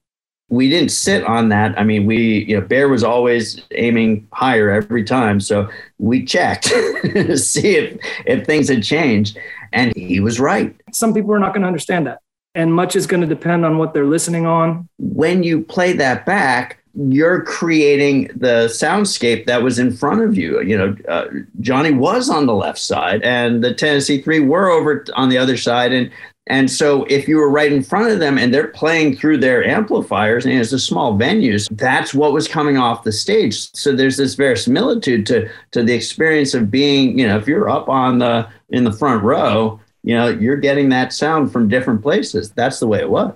we 0.51 0.71
didn't 0.71 0.91
sit 0.91 1.25
on 1.25 1.51
that. 1.51 1.79
I 1.79 1.85
mean, 1.85 2.07
we, 2.07 2.45
you 2.45 2.59
know, 2.59 2.67
Bear 2.67 2.89
was 2.89 3.05
always 3.05 3.61
aiming 3.73 4.27
higher 4.33 4.71
every 4.71 5.05
time. 5.05 5.41
So 5.41 5.69
we 5.99 6.25
checked 6.25 6.65
to 7.03 7.37
see 7.37 7.77
if, 7.77 8.01
if 8.27 8.47
things 8.47 8.69
had 8.69 8.83
changed. 8.83 9.39
And 9.73 9.95
he 9.95 10.21
was 10.21 10.41
right. 10.41 10.75
Some 10.93 11.13
people 11.13 11.35
are 11.35 11.39
not 11.39 11.53
going 11.53 11.63
to 11.63 11.69
understand 11.69 12.07
that. 12.07 12.21
And 12.55 12.73
much 12.73 12.97
is 12.97 13.07
going 13.07 13.21
to 13.21 13.27
depend 13.27 13.67
on 13.67 13.77
what 13.77 13.93
they're 13.93 14.07
listening 14.07 14.47
on. 14.47 14.89
When 14.99 15.43
you 15.43 15.63
play 15.63 15.93
that 15.95 16.25
back, 16.25 16.79
you're 16.99 17.43
creating 17.43 18.29
the 18.35 18.67
soundscape 18.67 19.47
that 19.47 19.63
was 19.63 19.79
in 19.79 19.93
front 19.93 20.23
of 20.23 20.37
you. 20.37 20.61
You 20.63 20.77
know, 20.77 20.97
uh, 21.09 21.27
Johnny 21.61 21.93
was 21.93 22.29
on 22.29 22.47
the 22.47 22.55
left 22.55 22.79
side, 22.79 23.23
and 23.23 23.63
the 23.63 23.73
Tennessee 23.73 24.21
Three 24.21 24.41
were 24.41 24.69
over 24.69 25.05
on 25.15 25.29
the 25.29 25.39
other 25.39 25.57
side, 25.57 25.93
and 25.93 26.11
and 26.49 26.71
so 26.71 27.05
if 27.05 27.29
you 27.29 27.37
were 27.37 27.51
right 27.51 27.71
in 27.71 27.83
front 27.83 28.11
of 28.11 28.21
them 28.21 28.39
and 28.39 28.53
they're 28.53 28.69
playing 28.69 29.17
through 29.17 29.37
their 29.39 29.65
amplifiers 29.65 30.47
and 30.47 30.55
it's 30.55 30.73
a 30.73 30.79
small 30.79 31.15
venue, 31.15 31.59
that's 31.73 32.15
what 32.15 32.33
was 32.33 32.49
coming 32.49 32.79
off 32.79 33.05
the 33.05 33.13
stage. 33.13 33.71
So 33.75 33.95
there's 33.95 34.17
this 34.17 34.35
verisimilitude 34.35 35.27
to 35.27 35.49
to 35.73 35.83
the 35.83 35.93
experience 35.93 36.55
of 36.55 36.71
being, 36.71 37.19
you 37.19 37.27
know, 37.27 37.37
if 37.37 37.47
you're 37.47 37.69
up 37.69 37.89
on 37.89 38.19
the 38.19 38.49
in 38.71 38.85
the 38.85 38.93
front 38.93 39.23
row, 39.23 39.79
you 40.03 40.15
know, 40.15 40.29
you're 40.29 40.57
getting 40.57 40.89
that 40.89 41.13
sound 41.13 41.53
from 41.53 41.69
different 41.69 42.03
places. 42.03 42.51
That's 42.53 42.81
the 42.81 42.87
way 42.87 43.01
it 43.01 43.11
was. 43.11 43.35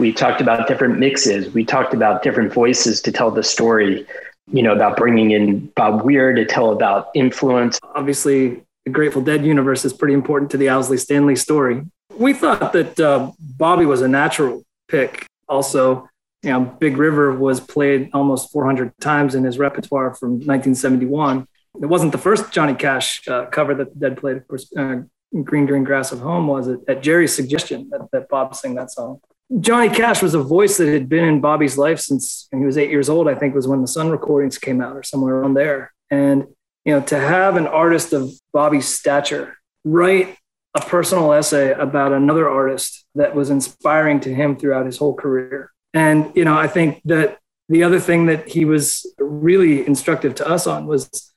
We 0.00 0.14
talked 0.14 0.40
about 0.40 0.66
different 0.66 0.98
mixes. 0.98 1.52
We 1.52 1.62
talked 1.62 1.92
about 1.92 2.22
different 2.22 2.54
voices 2.54 3.02
to 3.02 3.12
tell 3.12 3.30
the 3.30 3.42
story, 3.42 4.06
you 4.50 4.62
know, 4.62 4.72
about 4.72 4.96
bringing 4.96 5.32
in 5.32 5.66
Bob 5.76 6.06
Weir 6.06 6.32
to 6.34 6.46
tell 6.46 6.72
about 6.72 7.10
influence. 7.14 7.78
Obviously, 7.94 8.62
the 8.86 8.92
Grateful 8.92 9.20
Dead 9.20 9.44
universe 9.44 9.84
is 9.84 9.92
pretty 9.92 10.14
important 10.14 10.50
to 10.52 10.56
the 10.56 10.70
Owsley 10.70 10.96
Stanley 10.96 11.36
story. 11.36 11.82
We 12.16 12.32
thought 12.32 12.72
that 12.72 12.98
uh, 12.98 13.32
Bobby 13.38 13.84
was 13.84 14.00
a 14.00 14.08
natural 14.08 14.64
pick. 14.88 15.26
Also, 15.50 16.08
you 16.42 16.48
know, 16.48 16.60
Big 16.60 16.96
River 16.96 17.36
was 17.36 17.60
played 17.60 18.08
almost 18.14 18.50
400 18.52 18.94
times 19.02 19.34
in 19.34 19.44
his 19.44 19.58
repertoire 19.58 20.14
from 20.14 20.30
1971. 20.30 21.46
It 21.82 21.86
wasn't 21.86 22.12
the 22.12 22.18
first 22.18 22.52
Johnny 22.52 22.74
Cash 22.74 23.28
uh, 23.28 23.44
cover 23.46 23.74
that 23.74 23.92
the 23.92 24.00
Dead 24.00 24.16
played. 24.16 24.38
Of 24.38 24.48
course, 24.48 24.72
uh, 24.74 25.02
Green 25.44 25.66
Green 25.66 25.84
Grass 25.84 26.10
of 26.10 26.20
Home 26.20 26.46
was 26.46 26.68
at, 26.68 26.78
at 26.88 27.02
Jerry's 27.02 27.36
suggestion 27.36 27.90
that, 27.90 28.10
that 28.12 28.30
Bob 28.30 28.54
sing 28.54 28.74
that 28.76 28.90
song. 28.90 29.20
Johnny 29.58 29.88
Cash 29.88 30.22
was 30.22 30.34
a 30.34 30.42
voice 30.42 30.76
that 30.76 30.88
had 30.88 31.08
been 31.08 31.24
in 31.24 31.40
Bobby's 31.40 31.76
life 31.76 31.98
since 31.98 32.46
he 32.52 32.64
was 32.64 32.78
eight 32.78 32.90
years 32.90 33.08
old. 33.08 33.28
I 33.28 33.34
think 33.34 33.54
was 33.54 33.66
when 33.66 33.80
the 33.80 33.88
Sun 33.88 34.10
recordings 34.10 34.58
came 34.58 34.80
out, 34.80 34.96
or 34.96 35.02
somewhere 35.02 35.34
around 35.34 35.54
there. 35.54 35.92
And 36.10 36.46
you 36.84 36.94
know, 36.94 37.00
to 37.02 37.18
have 37.18 37.56
an 37.56 37.66
artist 37.66 38.12
of 38.12 38.30
Bobby's 38.52 38.88
stature 38.88 39.56
write 39.84 40.36
a 40.74 40.80
personal 40.80 41.32
essay 41.32 41.72
about 41.72 42.12
another 42.12 42.48
artist 42.48 43.04
that 43.16 43.34
was 43.34 43.50
inspiring 43.50 44.20
to 44.20 44.32
him 44.32 44.56
throughout 44.56 44.86
his 44.86 44.98
whole 44.98 45.14
career. 45.14 45.72
And 45.92 46.30
you 46.36 46.44
know, 46.44 46.56
I 46.56 46.68
think 46.68 47.00
that 47.06 47.38
the 47.68 47.82
other 47.82 47.98
thing 47.98 48.26
that 48.26 48.48
he 48.48 48.64
was 48.64 49.04
really 49.18 49.84
instructive 49.84 50.34
to 50.36 50.48
us 50.48 50.66
on 50.66 50.86
was 50.86 51.32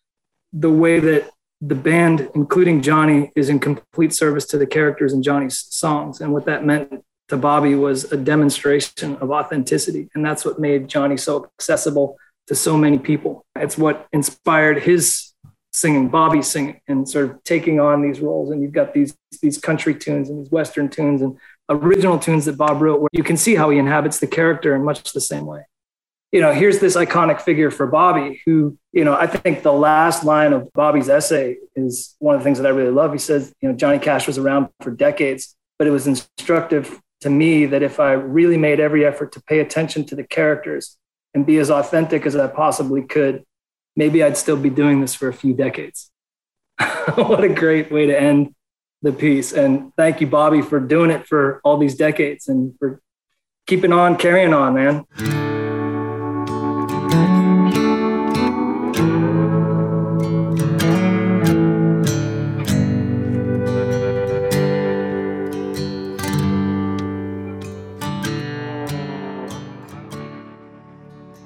the 0.52 0.72
way 0.72 1.00
that 1.00 1.30
the 1.62 1.76
band, 1.76 2.30
including 2.36 2.82
Johnny, 2.82 3.32
is 3.36 3.50
in 3.50 3.60
complete 3.60 4.14
service 4.14 4.46
to 4.48 4.58
the 4.58 4.68
characters 4.68 5.14
in 5.14 5.24
Johnny's 5.24 5.66
songs 5.70 6.22
and 6.22 6.32
what 6.32 6.46
that 6.46 6.66
meant 6.66 7.04
to 7.34 7.38
Bobby 7.38 7.74
was 7.74 8.12
a 8.12 8.18
demonstration 8.18 9.16
of 9.18 9.32
authenticity. 9.32 10.08
And 10.14 10.24
that's 10.24 10.46
what 10.46 10.60
made 10.60 10.88
Johnny 10.88 11.18
so 11.18 11.50
accessible 11.60 12.18
to 12.46 12.54
so 12.54 12.78
many 12.78 13.00
people. 13.00 13.44
It's 13.56 13.76
what 13.76 14.08
inspired 14.14 14.84
his 14.84 15.34
singing, 15.72 16.10
Bobby 16.10 16.44
singing, 16.44 16.80
and 16.88 17.10
sort 17.10 17.32
of 17.32 17.44
taking 17.44 17.80
on 17.80 18.04
these 18.04 18.20
roles. 18.20 18.52
And 18.52 18.62
you've 18.62 18.72
got 18.72 18.94
these, 18.94 19.18
these 19.42 19.58
country 19.58 19.96
tunes 19.96 20.30
and 20.30 20.40
these 20.40 20.52
Western 20.52 20.90
tunes 20.90 21.24
and 21.24 21.36
original 21.70 22.20
tunes 22.20 22.46
that 22.46 22.56
Bob 22.56 22.82
wrote, 22.82 23.02
where 23.02 23.10
you 23.14 23.24
can 23.24 23.38
see 23.38 23.56
how 23.56 23.72
he 23.72 23.80
inhabits 23.80 24.20
the 24.20 24.28
character 24.28 24.76
in 24.76 24.84
much 24.84 25.12
the 25.12 25.22
same 25.22 25.48
way. 25.48 25.62
You 26.32 26.42
know, 26.42 26.54
here's 26.54 26.80
this 26.80 26.96
iconic 26.96 27.42
figure 27.42 27.72
for 27.72 27.88
Bobby, 27.88 28.42
who, 28.46 28.78
you 28.92 29.06
know, 29.06 29.16
I 29.16 29.26
think 29.26 29.64
the 29.64 29.74
last 29.74 30.24
line 30.24 30.54
of 30.54 30.72
Bobby's 30.74 31.10
essay 31.10 31.58
is 31.76 32.16
one 32.20 32.36
of 32.36 32.42
the 32.42 32.44
things 32.44 32.60
that 32.60 32.68
I 32.68 32.72
really 32.72 32.92
love. 32.92 33.12
He 33.12 33.18
says, 33.18 33.54
you 33.60 33.70
know, 33.70 33.76
Johnny 33.76 33.98
Cash 33.98 34.28
was 34.28 34.38
around 34.38 34.70
for 34.82 34.92
decades, 34.92 35.56
but 35.80 35.88
it 35.88 35.92
was 35.92 36.06
instructive 36.06 37.00
to 37.24 37.30
me 37.30 37.66
that 37.66 37.84
if 37.84 38.00
I 38.00 38.12
really 38.14 38.58
made 38.58 38.80
every 38.80 39.06
effort 39.06 39.32
to 39.34 39.42
pay 39.42 39.60
attention 39.60 40.06
to 40.06 40.16
the 40.16 40.24
characters 40.24 40.98
and 41.34 41.46
be 41.46 41.58
as 41.58 41.72
authentic 41.72 42.26
as 42.26 42.36
I 42.36 42.48
possibly 42.48 43.02
could, 43.02 43.44
maybe 43.96 44.24
I'd 44.24 44.38
still 44.38 44.58
be 44.58 44.70
doing 44.70 45.02
this 45.02 45.16
for 45.16 45.28
a 45.28 45.34
few 45.34 45.54
decades. 45.54 46.12
what 47.16 47.44
a 47.44 47.50
great 47.50 47.92
way 47.92 48.08
to 48.08 48.20
end 48.20 48.54
the 49.02 49.12
piece. 49.12 49.52
And 49.52 49.92
thank 49.96 50.22
you, 50.22 50.28
Bobby, 50.28 50.62
for 50.62 50.80
doing 50.80 51.12
it 51.12 51.28
for 51.28 51.60
all 51.64 51.78
these 51.78 51.96
decades 51.96 52.48
and 52.48 52.74
for 52.80 53.02
keeping 53.68 53.92
on, 53.92 54.18
carrying 54.18 54.54
on, 54.54 54.76
man. 54.76 55.43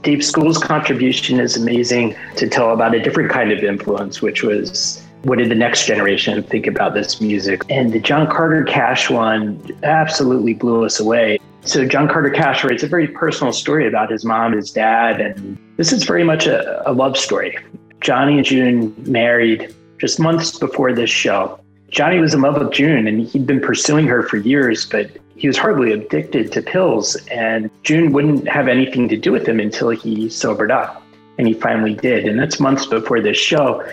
Dave 0.07 0.23
School's 0.23 0.57
contribution 0.57 1.37
is 1.37 1.57
amazing 1.57 2.15
to 2.37 2.47
tell 2.47 2.71
about 2.71 2.95
a 2.95 2.99
different 3.01 3.29
kind 3.29 3.51
of 3.51 3.61
influence, 3.61 4.21
which 4.21 4.41
was 4.41 5.03
what 5.23 5.37
did 5.37 5.49
the 5.49 5.55
next 5.55 5.85
generation 5.85 6.41
think 6.43 6.65
about 6.65 6.93
this 6.93 7.19
music? 7.19 7.61
And 7.69 7.91
the 7.91 7.99
John 7.99 8.25
Carter 8.25 8.63
Cash 8.63 9.09
one 9.09 9.61
absolutely 9.83 10.53
blew 10.53 10.85
us 10.85 11.01
away. 11.01 11.39
So 11.65 11.85
John 11.85 12.07
Carter 12.07 12.29
Cash 12.29 12.63
writes 12.63 12.83
a 12.83 12.87
very 12.87 13.09
personal 13.09 13.51
story 13.51 13.85
about 13.85 14.09
his 14.09 14.23
mom, 14.23 14.53
his 14.53 14.71
dad, 14.71 15.19
and 15.19 15.57
this 15.75 15.91
is 15.91 16.05
very 16.05 16.23
much 16.23 16.47
a, 16.47 16.89
a 16.89 16.93
love 16.93 17.17
story. 17.17 17.57
Johnny 17.99 18.37
and 18.37 18.45
June 18.45 18.95
married 18.99 19.75
just 19.97 20.21
months 20.21 20.57
before 20.57 20.93
this 20.93 21.09
show. 21.09 21.59
Johnny 21.89 22.19
was 22.19 22.33
in 22.33 22.39
love 22.39 22.57
with 22.57 22.71
June 22.71 23.07
and 23.07 23.27
he'd 23.27 23.45
been 23.45 23.59
pursuing 23.59 24.07
her 24.07 24.23
for 24.23 24.37
years, 24.37 24.85
but 24.85 25.11
he 25.37 25.47
was 25.47 25.57
hardly 25.57 25.91
addicted 25.91 26.51
to 26.51 26.61
pills. 26.61 27.15
And 27.27 27.69
June 27.83 28.11
wouldn't 28.11 28.47
have 28.47 28.67
anything 28.67 29.07
to 29.09 29.17
do 29.17 29.31
with 29.31 29.47
him 29.47 29.59
until 29.59 29.89
he 29.89 30.29
sobered 30.29 30.71
up. 30.71 31.03
And 31.37 31.47
he 31.47 31.53
finally 31.53 31.93
did. 31.93 32.25
And 32.25 32.39
that's 32.39 32.59
months 32.59 32.85
before 32.87 33.21
this 33.21 33.37
show. 33.37 33.87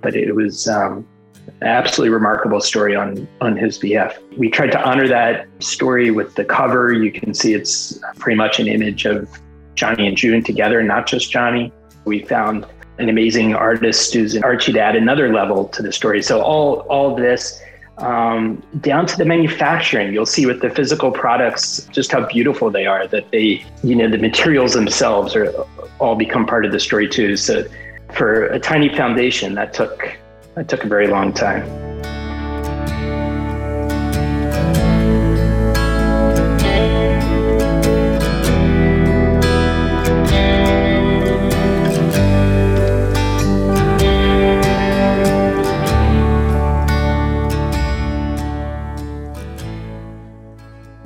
But 0.00 0.16
it 0.16 0.34
was 0.34 0.66
um, 0.66 1.06
absolutely 1.62 2.14
remarkable 2.14 2.60
story 2.60 2.96
on, 2.96 3.28
on 3.40 3.56
his 3.56 3.78
behalf. 3.78 4.18
We 4.36 4.50
tried 4.50 4.72
to 4.72 4.82
honor 4.82 5.06
that 5.08 5.46
story 5.58 6.10
with 6.10 6.34
the 6.34 6.44
cover. 6.44 6.92
You 6.92 7.12
can 7.12 7.34
see 7.34 7.52
it's 7.52 7.98
pretty 8.18 8.36
much 8.36 8.58
an 8.58 8.66
image 8.66 9.04
of 9.04 9.28
Johnny 9.74 10.08
and 10.08 10.16
June 10.16 10.42
together, 10.42 10.82
not 10.82 11.06
just 11.06 11.30
Johnny. 11.30 11.72
We 12.06 12.24
found 12.24 12.66
an 12.98 13.10
amazing 13.10 13.54
artist 13.54 14.14
who's 14.14 14.34
an 14.34 14.42
Archie 14.42 14.72
to 14.72 14.80
add 14.80 14.96
another 14.96 15.30
level 15.32 15.68
to 15.68 15.82
the 15.82 15.92
story. 15.92 16.22
So 16.22 16.40
all 16.40 16.80
all 16.88 17.14
this 17.14 17.60
um, 17.98 18.62
down 18.80 19.06
to 19.06 19.16
the 19.16 19.24
manufacturing, 19.24 20.12
you'll 20.12 20.26
see 20.26 20.46
with 20.46 20.60
the 20.60 20.70
physical 20.70 21.10
products 21.10 21.88
just 21.92 22.12
how 22.12 22.26
beautiful 22.26 22.70
they 22.70 22.86
are. 22.86 23.06
That 23.06 23.30
they, 23.30 23.64
you 23.82 23.94
know, 23.94 24.08
the 24.08 24.18
materials 24.18 24.74
themselves 24.74 25.34
are 25.34 25.52
all 25.98 26.14
become 26.14 26.46
part 26.46 26.64
of 26.64 26.72
the 26.72 26.80
story 26.80 27.08
too. 27.08 27.36
So 27.36 27.64
for 28.12 28.46
a 28.46 28.60
tiny 28.60 28.94
foundation, 28.94 29.54
that 29.54 29.72
took 29.72 30.18
that 30.54 30.68
took 30.68 30.84
a 30.84 30.88
very 30.88 31.06
long 31.06 31.32
time. 31.32 31.85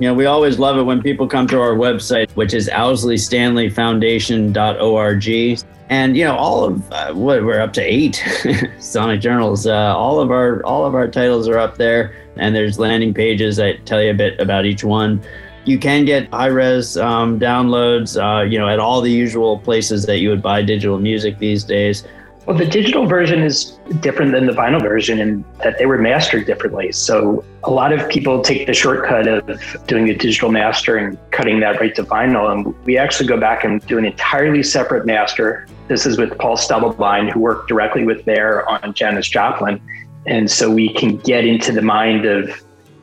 You 0.01 0.07
know, 0.07 0.13
we 0.15 0.25
always 0.25 0.57
love 0.57 0.79
it 0.79 0.81
when 0.81 1.03
people 1.03 1.27
come 1.27 1.45
to 1.49 1.61
our 1.61 1.75
website, 1.75 2.31
which 2.31 2.55
is 2.55 2.67
owsleystanleyfoundation.org. 2.69 5.65
And 5.89 6.17
you 6.17 6.25
know, 6.25 6.35
all 6.35 6.63
of 6.63 6.91
uh, 6.91 7.13
what 7.13 7.45
we're 7.45 7.61
up 7.61 7.71
to 7.73 7.81
eight 7.81 8.27
Sonic 8.79 9.21
journals. 9.21 9.67
Uh, 9.67 9.95
all 9.95 10.19
of 10.19 10.31
our 10.31 10.63
all 10.63 10.87
of 10.87 10.95
our 10.95 11.07
titles 11.07 11.47
are 11.47 11.59
up 11.59 11.77
there, 11.77 12.15
and 12.35 12.55
there's 12.55 12.79
landing 12.79 13.13
pages 13.13 13.57
that 13.57 13.85
tell 13.85 14.01
you 14.01 14.09
a 14.09 14.15
bit 14.15 14.39
about 14.39 14.65
each 14.65 14.83
one. 14.83 15.23
You 15.65 15.77
can 15.77 16.03
get 16.03 16.33
high 16.33 16.47
res 16.47 16.97
um, 16.97 17.39
downloads, 17.39 18.17
uh, 18.17 18.41
you 18.41 18.57
know, 18.57 18.69
at 18.69 18.79
all 18.79 19.01
the 19.01 19.11
usual 19.11 19.59
places 19.59 20.07
that 20.07 20.17
you 20.17 20.29
would 20.29 20.41
buy 20.41 20.63
digital 20.63 20.97
music 20.97 21.37
these 21.37 21.63
days. 21.63 22.05
Well, 22.47 22.57
the 22.57 22.65
digital 22.65 23.05
version 23.05 23.43
is 23.43 23.77
different 23.99 24.31
than 24.31 24.47
the 24.47 24.51
vinyl 24.51 24.81
version 24.81 25.19
in 25.19 25.45
that 25.59 25.77
they 25.77 25.85
were 25.85 25.99
mastered 25.99 26.47
differently. 26.47 26.91
So 26.91 27.45
a 27.63 27.69
lot 27.69 27.93
of 27.93 28.09
people 28.09 28.41
take 28.41 28.65
the 28.65 28.73
shortcut 28.73 29.27
of 29.27 29.61
doing 29.85 30.05
the 30.05 30.15
digital 30.15 30.51
master 30.51 30.97
and 30.97 31.19
cutting 31.29 31.59
that 31.59 31.79
right 31.79 31.93
to 31.95 32.03
vinyl. 32.03 32.51
And 32.51 32.75
we 32.83 32.97
actually 32.97 33.27
go 33.27 33.39
back 33.39 33.63
and 33.63 33.85
do 33.85 33.99
an 33.99 34.05
entirely 34.05 34.63
separate 34.63 35.05
master. 35.05 35.67
This 35.87 36.07
is 36.07 36.17
with 36.17 36.35
Paul 36.39 36.57
Stubblebine, 36.57 37.31
who 37.31 37.39
worked 37.39 37.67
directly 37.67 38.05
with 38.05 38.25
Bear 38.25 38.67
on 38.67 38.93
Janis 38.95 39.29
Joplin. 39.29 39.79
And 40.25 40.49
so 40.49 40.71
we 40.71 40.91
can 40.93 41.17
get 41.17 41.45
into 41.45 41.71
the 41.71 41.81
mind 41.83 42.25
of 42.25 42.49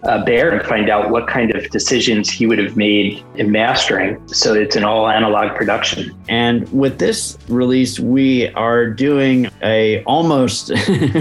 uh, 0.05 0.25
Bear 0.25 0.51
and 0.51 0.67
find 0.67 0.89
out 0.89 1.11
what 1.11 1.27
kind 1.27 1.55
of 1.55 1.69
decisions 1.71 2.31
he 2.31 2.47
would 2.47 2.59
have 2.59 2.77
made 2.77 3.25
in 3.35 3.51
mastering. 3.51 4.21
So 4.29 4.55
it's 4.55 4.77
an 4.77 4.85
all 4.85 5.09
analog 5.09 5.57
production. 5.57 6.17
And 6.29 6.69
with 6.73 6.99
this 6.99 7.39
release, 7.49 7.99
we 7.99 8.49
are 8.51 8.87
doing 8.87 9.49
a 9.63 10.03
almost 10.05 10.71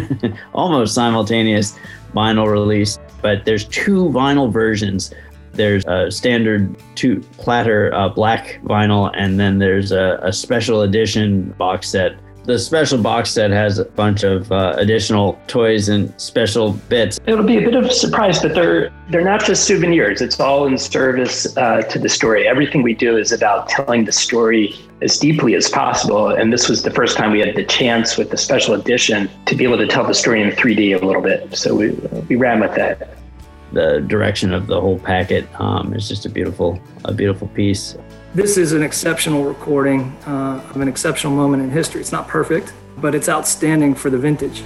almost 0.53 0.93
simultaneous 0.93 1.77
vinyl 2.13 2.49
release, 2.49 2.99
but 3.21 3.45
there's 3.45 3.65
two 3.65 4.05
vinyl 4.09 4.51
versions. 4.51 5.13
There's 5.53 5.83
a 5.85 6.11
standard 6.11 6.75
two 6.95 7.21
platter 7.37 7.93
uh, 7.93 8.09
black 8.09 8.59
vinyl, 8.63 9.11
and 9.15 9.39
then 9.39 9.57
there's 9.57 9.91
a, 9.91 10.19
a 10.21 10.31
special 10.31 10.81
edition 10.83 11.49
box 11.57 11.89
set 11.89 12.19
the 12.47 12.57
special 12.57 12.97
box 12.97 13.31
set 13.31 13.51
has 13.51 13.77
a 13.77 13.83
bunch 13.83 14.23
of 14.23 14.49
uh, 14.53 14.73
additional 14.77 15.37
toys 15.47 15.89
and 15.89 16.13
special 16.19 16.71
bits. 16.87 17.19
It'll 17.27 17.43
be 17.43 17.57
a 17.57 17.61
bit 17.61 17.75
of 17.75 17.85
a 17.85 17.91
surprise, 17.91 18.41
but 18.41 18.55
they're 18.55 18.89
they're 19.09 19.23
not 19.23 19.43
just 19.43 19.65
souvenirs. 19.65 20.21
It's 20.21 20.39
all 20.39 20.65
in 20.65 20.77
service 20.77 21.55
uh, 21.57 21.81
to 21.81 21.99
the 21.99 22.07
story. 22.07 22.47
Everything 22.47 22.83
we 22.83 22.95
do 22.95 23.17
is 23.17 23.33
about 23.33 23.67
telling 23.67 24.05
the 24.05 24.13
story 24.13 24.73
as 25.01 25.19
deeply 25.19 25.55
as 25.55 25.69
possible. 25.69 26.29
And 26.29 26.51
this 26.51 26.69
was 26.69 26.83
the 26.83 26.91
first 26.91 27.17
time 27.17 27.31
we 27.31 27.41
had 27.41 27.53
the 27.53 27.65
chance 27.65 28.17
with 28.17 28.31
the 28.31 28.37
special 28.37 28.75
edition 28.75 29.29
to 29.45 29.53
be 29.55 29.65
able 29.65 29.77
to 29.77 29.87
tell 29.87 30.07
the 30.07 30.13
story 30.13 30.41
in 30.41 30.49
3D 30.51 30.99
a 30.99 31.05
little 31.05 31.21
bit. 31.21 31.53
So 31.55 31.75
we 31.75 31.91
we 32.29 32.37
ran 32.37 32.61
with 32.61 32.75
that. 32.75 33.09
The 33.73 33.99
direction 34.07 34.53
of 34.53 34.67
the 34.67 34.79
whole 34.79 34.99
packet 34.99 35.45
um, 35.59 35.93
is 35.93 36.07
just 36.07 36.25
a 36.25 36.29
beautiful 36.29 36.79
a 37.03 37.13
beautiful 37.13 37.49
piece. 37.49 37.97
This 38.37 38.55
is 38.55 38.71
an 38.71 38.83
exceptional 38.83 39.45
recording 39.45 40.15
uh, 40.27 40.63
of 40.69 40.79
an 40.79 40.87
exceptional 40.87 41.33
moment 41.33 41.63
in 41.63 41.71
history. 41.71 42.01
It's 42.01 42.11
not 42.11 42.27
perfect, 42.27 42.71
but 42.97 43.15
it's 43.15 43.27
outstanding 43.27 43.95
for 43.95 44.11
the 44.11 44.19
vintage. 44.19 44.61